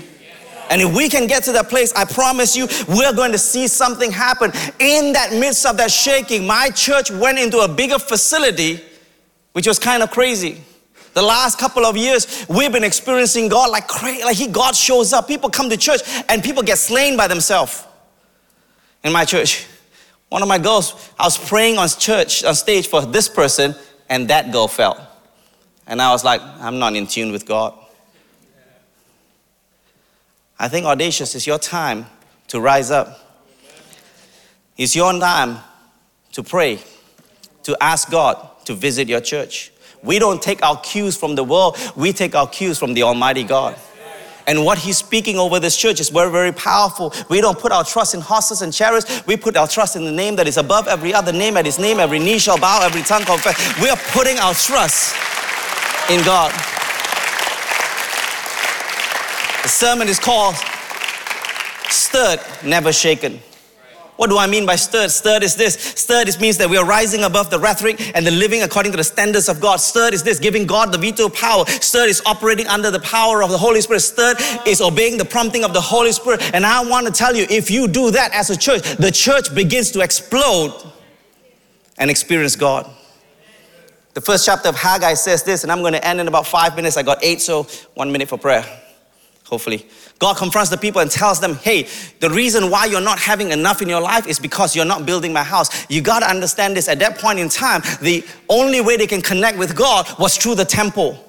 And 0.71 0.81
if 0.81 0.95
we 0.95 1.09
can 1.09 1.27
get 1.27 1.43
to 1.43 1.51
that 1.51 1.67
place, 1.67 1.91
I 1.93 2.05
promise 2.05 2.55
you, 2.55 2.65
we're 2.87 3.13
going 3.13 3.33
to 3.33 3.37
see 3.37 3.67
something 3.67 4.09
happen. 4.09 4.51
In 4.79 5.11
that 5.11 5.33
midst 5.33 5.65
of 5.65 5.75
that 5.77 5.91
shaking, 5.91 6.47
my 6.47 6.69
church 6.69 7.11
went 7.11 7.37
into 7.37 7.59
a 7.59 7.67
bigger 7.67 7.99
facility, 7.99 8.79
which 9.51 9.67
was 9.67 9.77
kind 9.77 10.01
of 10.01 10.11
crazy. 10.11 10.61
The 11.13 11.21
last 11.21 11.59
couple 11.59 11.85
of 11.85 11.97
years, 11.97 12.45
we've 12.47 12.71
been 12.71 12.85
experiencing 12.85 13.49
God 13.49 13.69
like 13.69 13.89
crazy. 13.89 14.23
Like 14.23 14.37
he, 14.37 14.47
God 14.47 14.73
shows 14.73 15.11
up. 15.11 15.27
People 15.27 15.49
come 15.49 15.69
to 15.69 15.75
church 15.75 16.01
and 16.29 16.41
people 16.41 16.63
get 16.63 16.77
slain 16.77 17.17
by 17.17 17.27
themselves. 17.27 17.85
In 19.03 19.11
my 19.11 19.25
church, 19.25 19.67
one 20.29 20.41
of 20.41 20.47
my 20.47 20.57
girls, 20.57 21.09
I 21.19 21.25
was 21.25 21.37
praying 21.37 21.79
on 21.79 21.89
church 21.89 22.45
on 22.45 22.55
stage 22.55 22.87
for 22.87 23.01
this 23.01 23.27
person, 23.27 23.75
and 24.07 24.29
that 24.29 24.53
girl 24.53 24.69
fell. 24.69 25.05
And 25.85 26.01
I 26.01 26.11
was 26.13 26.23
like, 26.23 26.39
I'm 26.41 26.79
not 26.79 26.95
in 26.95 27.07
tune 27.07 27.33
with 27.33 27.45
God. 27.45 27.77
I 30.61 30.67
think 30.67 30.85
audacious 30.85 31.33
is 31.33 31.47
your 31.47 31.57
time 31.57 32.05
to 32.49 32.61
rise 32.61 32.91
up. 32.91 33.19
It's 34.77 34.95
your 34.95 35.11
time 35.19 35.57
to 36.33 36.43
pray, 36.43 36.77
to 37.63 37.75
ask 37.81 38.11
God 38.11 38.47
to 38.65 38.75
visit 38.75 39.09
your 39.09 39.21
church. 39.21 39.71
We 40.03 40.19
don't 40.19 40.39
take 40.39 40.61
our 40.61 40.79
cues 40.79 41.17
from 41.17 41.33
the 41.33 41.43
world, 41.43 41.77
we 41.95 42.13
take 42.13 42.35
our 42.35 42.47
cues 42.47 42.77
from 42.77 42.93
the 42.93 43.01
Almighty 43.01 43.43
God. 43.43 43.75
And 44.45 44.63
what 44.63 44.77
he's 44.77 44.99
speaking 44.99 45.39
over 45.39 45.59
this 45.59 45.75
church 45.75 45.99
is 45.99 46.09
very, 46.09 46.29
very 46.29 46.51
powerful. 46.51 47.11
We 47.27 47.41
don't 47.41 47.57
put 47.57 47.71
our 47.71 47.83
trust 47.83 48.13
in 48.13 48.21
horses 48.21 48.61
and 48.61 48.71
chariots. 48.71 49.25
We 49.25 49.37
put 49.37 49.57
our 49.57 49.67
trust 49.67 49.95
in 49.95 50.05
the 50.05 50.11
name 50.11 50.35
that 50.35 50.47
is 50.47 50.57
above 50.57 50.87
every 50.87 51.11
other 51.11 51.33
name. 51.33 51.57
At 51.57 51.65
his 51.65 51.79
name, 51.79 51.99
every 51.99 52.19
knee 52.19 52.37
shall 52.37 52.59
bow, 52.59 52.85
every 52.85 53.01
tongue 53.01 53.23
confess. 53.23 53.57
We 53.81 53.89
are 53.89 53.97
putting 54.11 54.37
our 54.37 54.53
trust 54.53 55.15
in 56.11 56.23
God. 56.23 56.53
The 59.63 59.69
sermon 59.69 60.07
is 60.07 60.19
called 60.19 60.55
Stirred, 61.89 62.39
Never 62.63 62.91
Shaken. 62.91 63.39
What 64.17 64.29
do 64.29 64.37
I 64.37 64.45
mean 64.45 64.67
by 64.67 64.75
stirred? 64.75 65.09
Stirred 65.09 65.41
is 65.41 65.55
this. 65.55 65.73
Stirred 65.73 66.27
is 66.27 66.39
means 66.39 66.55
that 66.57 66.69
we 66.69 66.77
are 66.77 66.85
rising 66.85 67.23
above 67.23 67.49
the 67.49 67.57
rhetoric 67.57 68.15
and 68.15 68.25
the 68.25 68.29
living 68.29 68.61
according 68.61 68.91
to 68.91 68.97
the 68.97 69.03
standards 69.03 69.49
of 69.49 69.59
God. 69.59 69.77
Stirred 69.77 70.13
is 70.13 70.21
this, 70.21 70.37
giving 70.37 70.67
God 70.67 70.91
the 70.91 70.99
veto 70.99 71.27
power. 71.27 71.65
Stirred 71.65 72.09
is 72.09 72.21
operating 72.27 72.67
under 72.67 72.91
the 72.91 72.99
power 72.99 73.41
of 73.41 73.49
the 73.49 73.57
Holy 73.57 73.81
Spirit. 73.81 74.01
Stirred 74.01 74.37
is 74.67 74.79
obeying 74.79 75.17
the 75.17 75.25
prompting 75.25 75.63
of 75.63 75.73
the 75.73 75.81
Holy 75.81 76.11
Spirit. 76.11 76.53
And 76.53 76.67
I 76.67 76.87
want 76.87 77.07
to 77.07 77.11
tell 77.11 77.35
you, 77.35 77.47
if 77.49 77.71
you 77.71 77.87
do 77.87 78.11
that 78.11 78.31
as 78.33 78.51
a 78.51 78.57
church, 78.57 78.83
the 78.97 79.09
church 79.09 79.53
begins 79.55 79.89
to 79.91 80.01
explode 80.01 80.91
and 81.97 82.11
experience 82.11 82.55
God. 82.55 82.87
The 84.13 84.21
first 84.21 84.45
chapter 84.45 84.69
of 84.69 84.75
Haggai 84.75 85.15
says 85.15 85.41
this, 85.41 85.63
and 85.63 85.71
I'm 85.71 85.81
going 85.81 85.93
to 85.93 86.07
end 86.07 86.19
in 86.19 86.27
about 86.27 86.45
five 86.45 86.75
minutes. 86.75 86.95
I 86.95 87.01
got 87.01 87.23
eight, 87.23 87.41
so 87.41 87.63
one 87.95 88.11
minute 88.11 88.27
for 88.27 88.37
prayer, 88.37 88.65
hopefully. 89.51 89.85
God 90.17 90.37
confronts 90.37 90.71
the 90.71 90.77
people 90.77 91.01
and 91.01 91.11
tells 91.11 91.41
them, 91.41 91.55
hey, 91.55 91.87
the 92.21 92.29
reason 92.29 92.71
why 92.71 92.85
you're 92.85 93.01
not 93.01 93.19
having 93.19 93.51
enough 93.51 93.81
in 93.81 93.89
your 93.89 93.99
life 93.99 94.25
is 94.25 94.39
because 94.39 94.75
you're 94.75 94.85
not 94.85 95.05
building 95.05 95.33
my 95.33 95.43
house. 95.43 95.85
You 95.89 96.01
got 96.01 96.21
to 96.21 96.29
understand 96.29 96.77
this. 96.77 96.87
At 96.87 96.99
that 96.99 97.19
point 97.19 97.37
in 97.37 97.49
time, 97.49 97.81
the 98.01 98.25
only 98.49 98.79
way 98.79 98.95
they 98.95 99.07
can 99.07 99.21
connect 99.21 99.57
with 99.57 99.75
God 99.75 100.07
was 100.17 100.37
through 100.37 100.55
the 100.55 100.65
temple. 100.65 101.27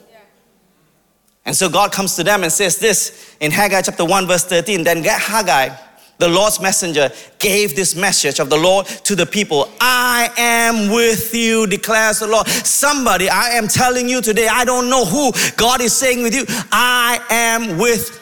And 1.45 1.57
so 1.57 1.69
God 1.69 1.91
comes 1.91 2.15
to 2.15 2.23
them 2.23 2.45
and 2.45 2.53
says 2.53 2.79
this 2.79 3.35
in 3.41 3.51
Haggai 3.51 3.83
chapter 3.83 4.05
1, 4.05 4.29
verse 4.29 4.45
13. 4.45 4.85
Then 4.85 5.03
get 5.03 5.21
Haggai, 5.21 5.77
the 6.19 6.29
Lord's 6.29 6.61
messenger, 6.61 7.11
gave 7.39 7.75
this 7.75 7.97
message 7.97 8.39
of 8.39 8.49
the 8.49 8.57
Lord 8.57 8.87
to 8.87 9.17
the 9.17 9.27
people 9.27 9.69
I 9.81 10.31
am 10.37 10.93
with 10.93 11.35
you, 11.35 11.67
declares 11.67 12.21
the 12.21 12.29
Lord. 12.29 12.47
Somebody, 12.47 13.29
I 13.29 13.51
am 13.51 13.67
telling 13.67 14.09
you 14.09 14.23
today, 14.23 14.49
I 14.49 14.65
don't 14.65 14.89
know 14.89 15.05
who 15.05 15.33
God 15.57 15.81
is 15.81 15.93
saying 15.93 16.23
with 16.23 16.35
you, 16.35 16.45
I 16.71 17.19
am 17.31 17.79
with 17.79 18.21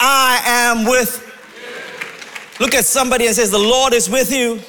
I 0.00 0.40
am 0.46 0.86
with. 0.86 1.26
Look 2.58 2.74
at 2.74 2.86
somebody 2.86 3.26
and 3.26 3.36
says, 3.36 3.50
The 3.50 3.58
Lord 3.58 3.92
is 3.92 4.08
with 4.08 4.32
you. 4.32 4.60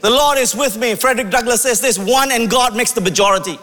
The 0.00 0.10
Lord 0.10 0.38
is 0.38 0.54
with 0.54 0.78
me. 0.78 0.94
Frederick 0.94 1.28
Douglass 1.30 1.62
says 1.62 1.80
this 1.80 1.98
one 1.98 2.30
and 2.30 2.48
God 2.48 2.74
makes 2.74 2.92
the 2.92 3.00
majority. 3.00 3.58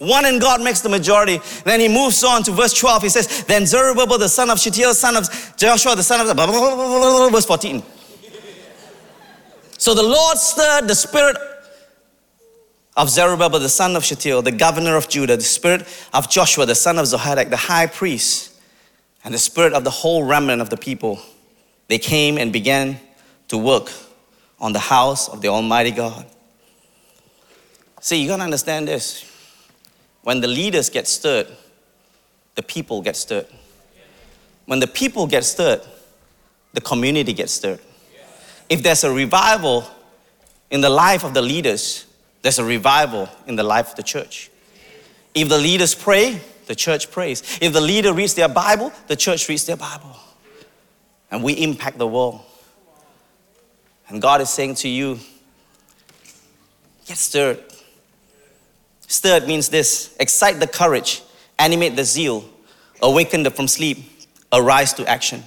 One 0.00 0.24
in 0.24 0.38
God 0.38 0.62
makes 0.62 0.80
the 0.80 0.88
majority. 0.88 1.40
Then 1.64 1.78
he 1.78 1.86
moves 1.86 2.24
on 2.24 2.42
to 2.44 2.52
verse 2.52 2.72
12. 2.72 3.02
He 3.02 3.08
says, 3.10 3.44
Then 3.44 3.66
Zerubbabel, 3.66 4.16
the 4.16 4.30
son 4.30 4.48
of 4.48 4.58
Shealtiel, 4.58 4.94
son 4.94 5.14
of 5.14 5.54
Joshua, 5.58 5.94
the 5.94 6.02
son 6.02 6.26
of 6.26 7.32
verse 7.32 7.44
14. 7.44 7.82
So 9.76 9.92
the 9.92 10.02
Lord 10.02 10.38
stirred 10.38 10.88
the 10.88 10.94
spirit 10.94 11.36
of 12.96 13.10
Zerubbabel, 13.10 13.60
the 13.60 13.68
son 13.68 13.94
of 13.94 14.02
Shealtiel, 14.02 14.40
the 14.40 14.52
governor 14.52 14.96
of 14.96 15.06
Judah, 15.06 15.36
the 15.36 15.42
spirit 15.42 15.86
of 16.14 16.30
Joshua, 16.30 16.64
the 16.64 16.74
son 16.74 16.98
of 16.98 17.04
Jozadak, 17.04 17.50
the 17.50 17.56
high 17.56 17.86
priest, 17.86 18.58
and 19.22 19.34
the 19.34 19.38
spirit 19.38 19.74
of 19.74 19.84
the 19.84 19.90
whole 19.90 20.24
remnant 20.24 20.62
of 20.62 20.70
the 20.70 20.78
people. 20.78 21.20
They 21.88 21.98
came 21.98 22.38
and 22.38 22.54
began 22.54 22.98
to 23.48 23.58
work 23.58 23.92
on 24.58 24.72
the 24.72 24.78
house 24.78 25.28
of 25.28 25.42
the 25.42 25.48
Almighty 25.48 25.90
God. 25.90 26.24
See, 28.00 28.22
you 28.22 28.28
gotta 28.28 28.44
understand 28.44 28.88
this. 28.88 29.29
When 30.22 30.40
the 30.40 30.48
leaders 30.48 30.90
get 30.90 31.08
stirred, 31.08 31.48
the 32.54 32.62
people 32.62 33.02
get 33.02 33.16
stirred. 33.16 33.46
When 34.66 34.80
the 34.80 34.86
people 34.86 35.26
get 35.26 35.44
stirred, 35.44 35.80
the 36.72 36.80
community 36.80 37.32
gets 37.32 37.52
stirred. 37.52 37.80
If 38.68 38.82
there's 38.82 39.02
a 39.02 39.12
revival 39.12 39.84
in 40.70 40.80
the 40.80 40.90
life 40.90 41.24
of 41.24 41.34
the 41.34 41.42
leaders, 41.42 42.06
there's 42.42 42.58
a 42.58 42.64
revival 42.64 43.28
in 43.46 43.56
the 43.56 43.62
life 43.62 43.90
of 43.90 43.96
the 43.96 44.02
church. 44.02 44.50
If 45.34 45.48
the 45.48 45.58
leaders 45.58 45.94
pray, 45.94 46.40
the 46.66 46.74
church 46.74 47.10
prays. 47.10 47.58
If 47.60 47.72
the 47.72 47.80
leader 47.80 48.12
reads 48.12 48.34
their 48.34 48.48
Bible, 48.48 48.92
the 49.08 49.16
church 49.16 49.48
reads 49.48 49.66
their 49.66 49.76
Bible. 49.76 50.16
And 51.30 51.42
we 51.42 51.54
impact 51.54 51.98
the 51.98 52.06
world. 52.06 52.40
And 54.08 54.20
God 54.20 54.40
is 54.40 54.50
saying 54.50 54.76
to 54.76 54.88
you, 54.88 55.18
get 57.06 57.18
stirred. 57.18 57.62
Stirred 59.10 59.48
means 59.48 59.68
this 59.68 60.14
excite 60.20 60.60
the 60.60 60.68
courage, 60.68 61.20
animate 61.58 61.96
the 61.96 62.04
zeal, 62.04 62.48
awaken 63.02 63.42
the 63.42 63.50
from 63.50 63.66
sleep, 63.66 63.98
arise 64.52 64.92
to 64.94 65.04
action. 65.08 65.42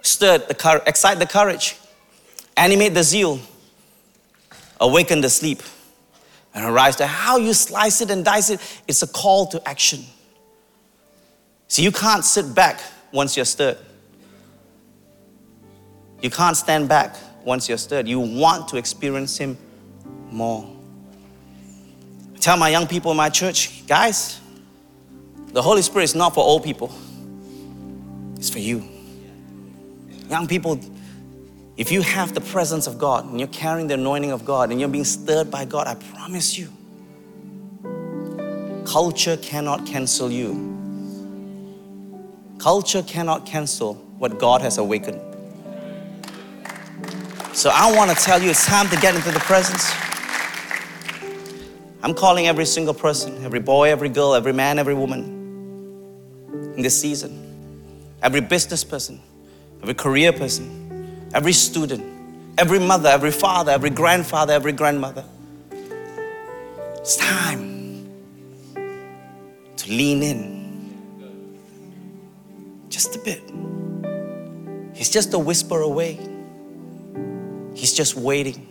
Stirred 0.00 0.48
the 0.48 0.82
excite 0.86 1.18
the 1.18 1.26
courage, 1.26 1.76
animate 2.56 2.94
the 2.94 3.02
zeal, 3.02 3.38
awaken 4.80 5.20
the 5.20 5.28
sleep, 5.28 5.62
and 6.54 6.64
arise 6.64 6.96
to 6.96 7.06
how 7.06 7.36
you 7.36 7.52
slice 7.52 8.00
it 8.00 8.10
and 8.10 8.24
dice 8.24 8.48
it, 8.48 8.60
it's 8.88 9.02
a 9.02 9.08
call 9.08 9.44
to 9.48 9.68
action. 9.68 10.02
So 11.68 11.82
you 11.82 11.92
can't 11.92 12.24
sit 12.24 12.54
back 12.54 12.80
once 13.12 13.36
you're 13.36 13.44
stirred. 13.44 13.76
You 16.22 16.30
can't 16.30 16.56
stand 16.56 16.88
back 16.88 17.14
once 17.44 17.68
you're 17.68 17.76
stirred. 17.76 18.08
You 18.08 18.20
want 18.20 18.68
to 18.68 18.78
experience 18.78 19.36
Him 19.36 19.58
more. 20.30 20.73
Tell 22.44 22.58
my 22.58 22.68
young 22.68 22.86
people 22.86 23.10
in 23.10 23.16
my 23.16 23.30
church, 23.30 23.86
guys, 23.86 24.38
the 25.54 25.62
Holy 25.62 25.80
Spirit 25.80 26.04
is 26.04 26.14
not 26.14 26.34
for 26.34 26.44
old 26.44 26.62
people, 26.62 26.94
it's 28.36 28.50
for 28.50 28.58
you. 28.58 28.86
Young 30.28 30.46
people, 30.46 30.78
if 31.78 31.90
you 31.90 32.02
have 32.02 32.34
the 32.34 32.42
presence 32.42 32.86
of 32.86 32.98
God 32.98 33.24
and 33.24 33.40
you're 33.40 33.48
carrying 33.48 33.86
the 33.86 33.94
anointing 33.94 34.30
of 34.30 34.44
God 34.44 34.70
and 34.70 34.78
you're 34.78 34.90
being 34.90 35.06
stirred 35.06 35.50
by 35.50 35.64
God, 35.64 35.86
I 35.86 35.94
promise 35.94 36.58
you, 36.58 36.68
culture 38.84 39.38
cannot 39.38 39.86
cancel 39.86 40.30
you. 40.30 40.52
Culture 42.58 43.02
cannot 43.04 43.46
cancel 43.46 43.94
what 44.18 44.38
God 44.38 44.60
has 44.60 44.76
awakened. 44.76 45.22
So 47.54 47.70
I 47.72 47.90
want 47.96 48.10
to 48.10 48.16
tell 48.22 48.42
you 48.42 48.50
it's 48.50 48.66
time 48.66 48.90
to 48.90 48.96
get 49.00 49.14
into 49.14 49.30
the 49.30 49.40
presence. 49.40 50.03
I'm 52.04 52.14
calling 52.14 52.46
every 52.46 52.66
single 52.66 52.94
person, 52.94 53.44
every 53.44 53.60
boy, 53.60 53.90
every 53.90 54.10
girl, 54.10 54.34
every 54.34 54.52
man, 54.52 54.78
every 54.78 54.94
woman 54.94 55.24
in 56.76 56.82
this 56.82 57.00
season, 57.00 57.32
every 58.22 58.40
business 58.40 58.84
person, 58.84 59.20
every 59.82 59.94
career 59.94 60.32
person 60.32 60.84
every 61.34 61.52
student, 61.52 62.02
every 62.56 62.78
mother, 62.78 63.08
every 63.08 63.32
father, 63.32 63.72
every 63.72 63.90
grandfather, 63.90 64.54
every 64.54 64.72
grandmother. 64.72 65.24
It's 67.00 67.16
time 67.16 68.08
to 69.76 69.90
lean 69.90 70.22
in 70.22 70.94
just 72.88 73.16
a 73.16 73.18
bit. 73.18 73.42
He's 74.94 75.10
just 75.10 75.34
a 75.34 75.38
whisper 75.38 75.80
away. 75.80 76.20
He's 77.74 77.92
just 77.92 78.14
waiting. 78.14 78.70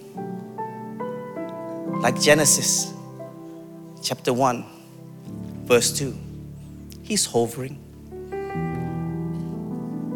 Like 2.01 2.19
Genesis 2.19 2.92
chapter 4.03 4.33
1, 4.33 4.65
verse 5.63 5.97
2. 5.97 6.13
He's 7.03 7.25
hovering. 7.25 7.79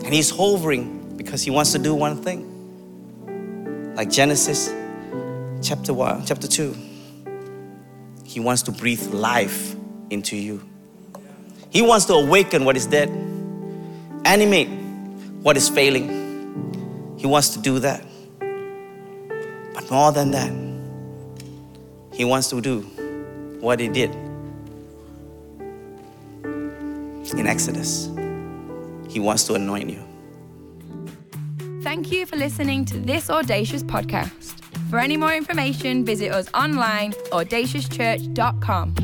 And 0.04 0.14
he's 0.14 0.30
hovering 0.30 1.16
because 1.16 1.42
he 1.42 1.52
wants 1.52 1.72
to 1.72 1.80
do 1.80 1.96
one 1.96 2.22
thing. 2.22 2.44
Like 3.96 4.10
Genesis 4.10 4.68
chapter 5.62 5.94
1, 5.94 6.26
chapter 6.26 6.48
2. 6.48 6.76
He 8.26 8.42
wants 8.42 8.62
to 8.64 8.72
breathe 8.72 9.14
life 9.14 9.74
into 10.10 10.36
you. 10.36 10.62
He 11.70 11.82
wants 11.82 12.06
to 12.06 12.14
awaken 12.14 12.66
what 12.66 12.76
is 12.76 12.88
dead, 12.88 13.10
animate 14.26 14.68
what 15.42 15.56
is 15.56 15.70
failing. 15.70 17.16
He 17.18 17.26
wants 17.26 17.50
to 17.50 17.60
do 17.60 17.80
that. 17.80 18.04
But 19.74 19.90
more 19.90 20.12
than 20.12 20.32
that, 20.32 20.52
he 22.14 22.26
wants 22.26 22.50
to 22.50 22.60
do 22.60 22.86
what 23.60 23.80
he 23.80 23.88
did 23.88 24.12
in 27.36 27.48
Exodus. 27.48 28.10
He 29.10 29.20
wants 29.20 29.46
to 29.46 29.54
anoint 29.56 29.90
you. 29.90 30.04
Thank 31.82 32.12
you 32.12 32.26
for 32.26 32.36
listening 32.36 32.86
to 32.86 32.98
this 32.98 33.30
Audacious 33.30 33.84
podcast. 33.84 34.60
For 34.90 35.00
any 35.00 35.18
more 35.18 35.34
information, 35.34 36.06
visit 36.06 36.32
us 36.32 36.48
online, 36.54 37.14
audaciouschurch.com. 37.32 38.96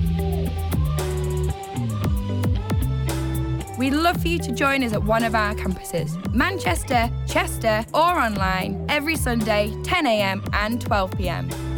We'd 3.78 3.92
love 3.94 4.22
for 4.22 4.28
you 4.28 4.38
to 4.40 4.52
join 4.52 4.84
us 4.84 4.94
at 4.94 5.04
one 5.04 5.24
of 5.24 5.36
our 5.36 5.56
campuses 5.56 6.18
Manchester, 6.34 7.10
Chester, 7.28 7.86
or 7.94 8.00
online 8.00 8.86
every 8.88 9.16
Sunday, 9.16 9.72
10am 9.84 10.48
and 10.54 10.80
12pm. 10.80 11.73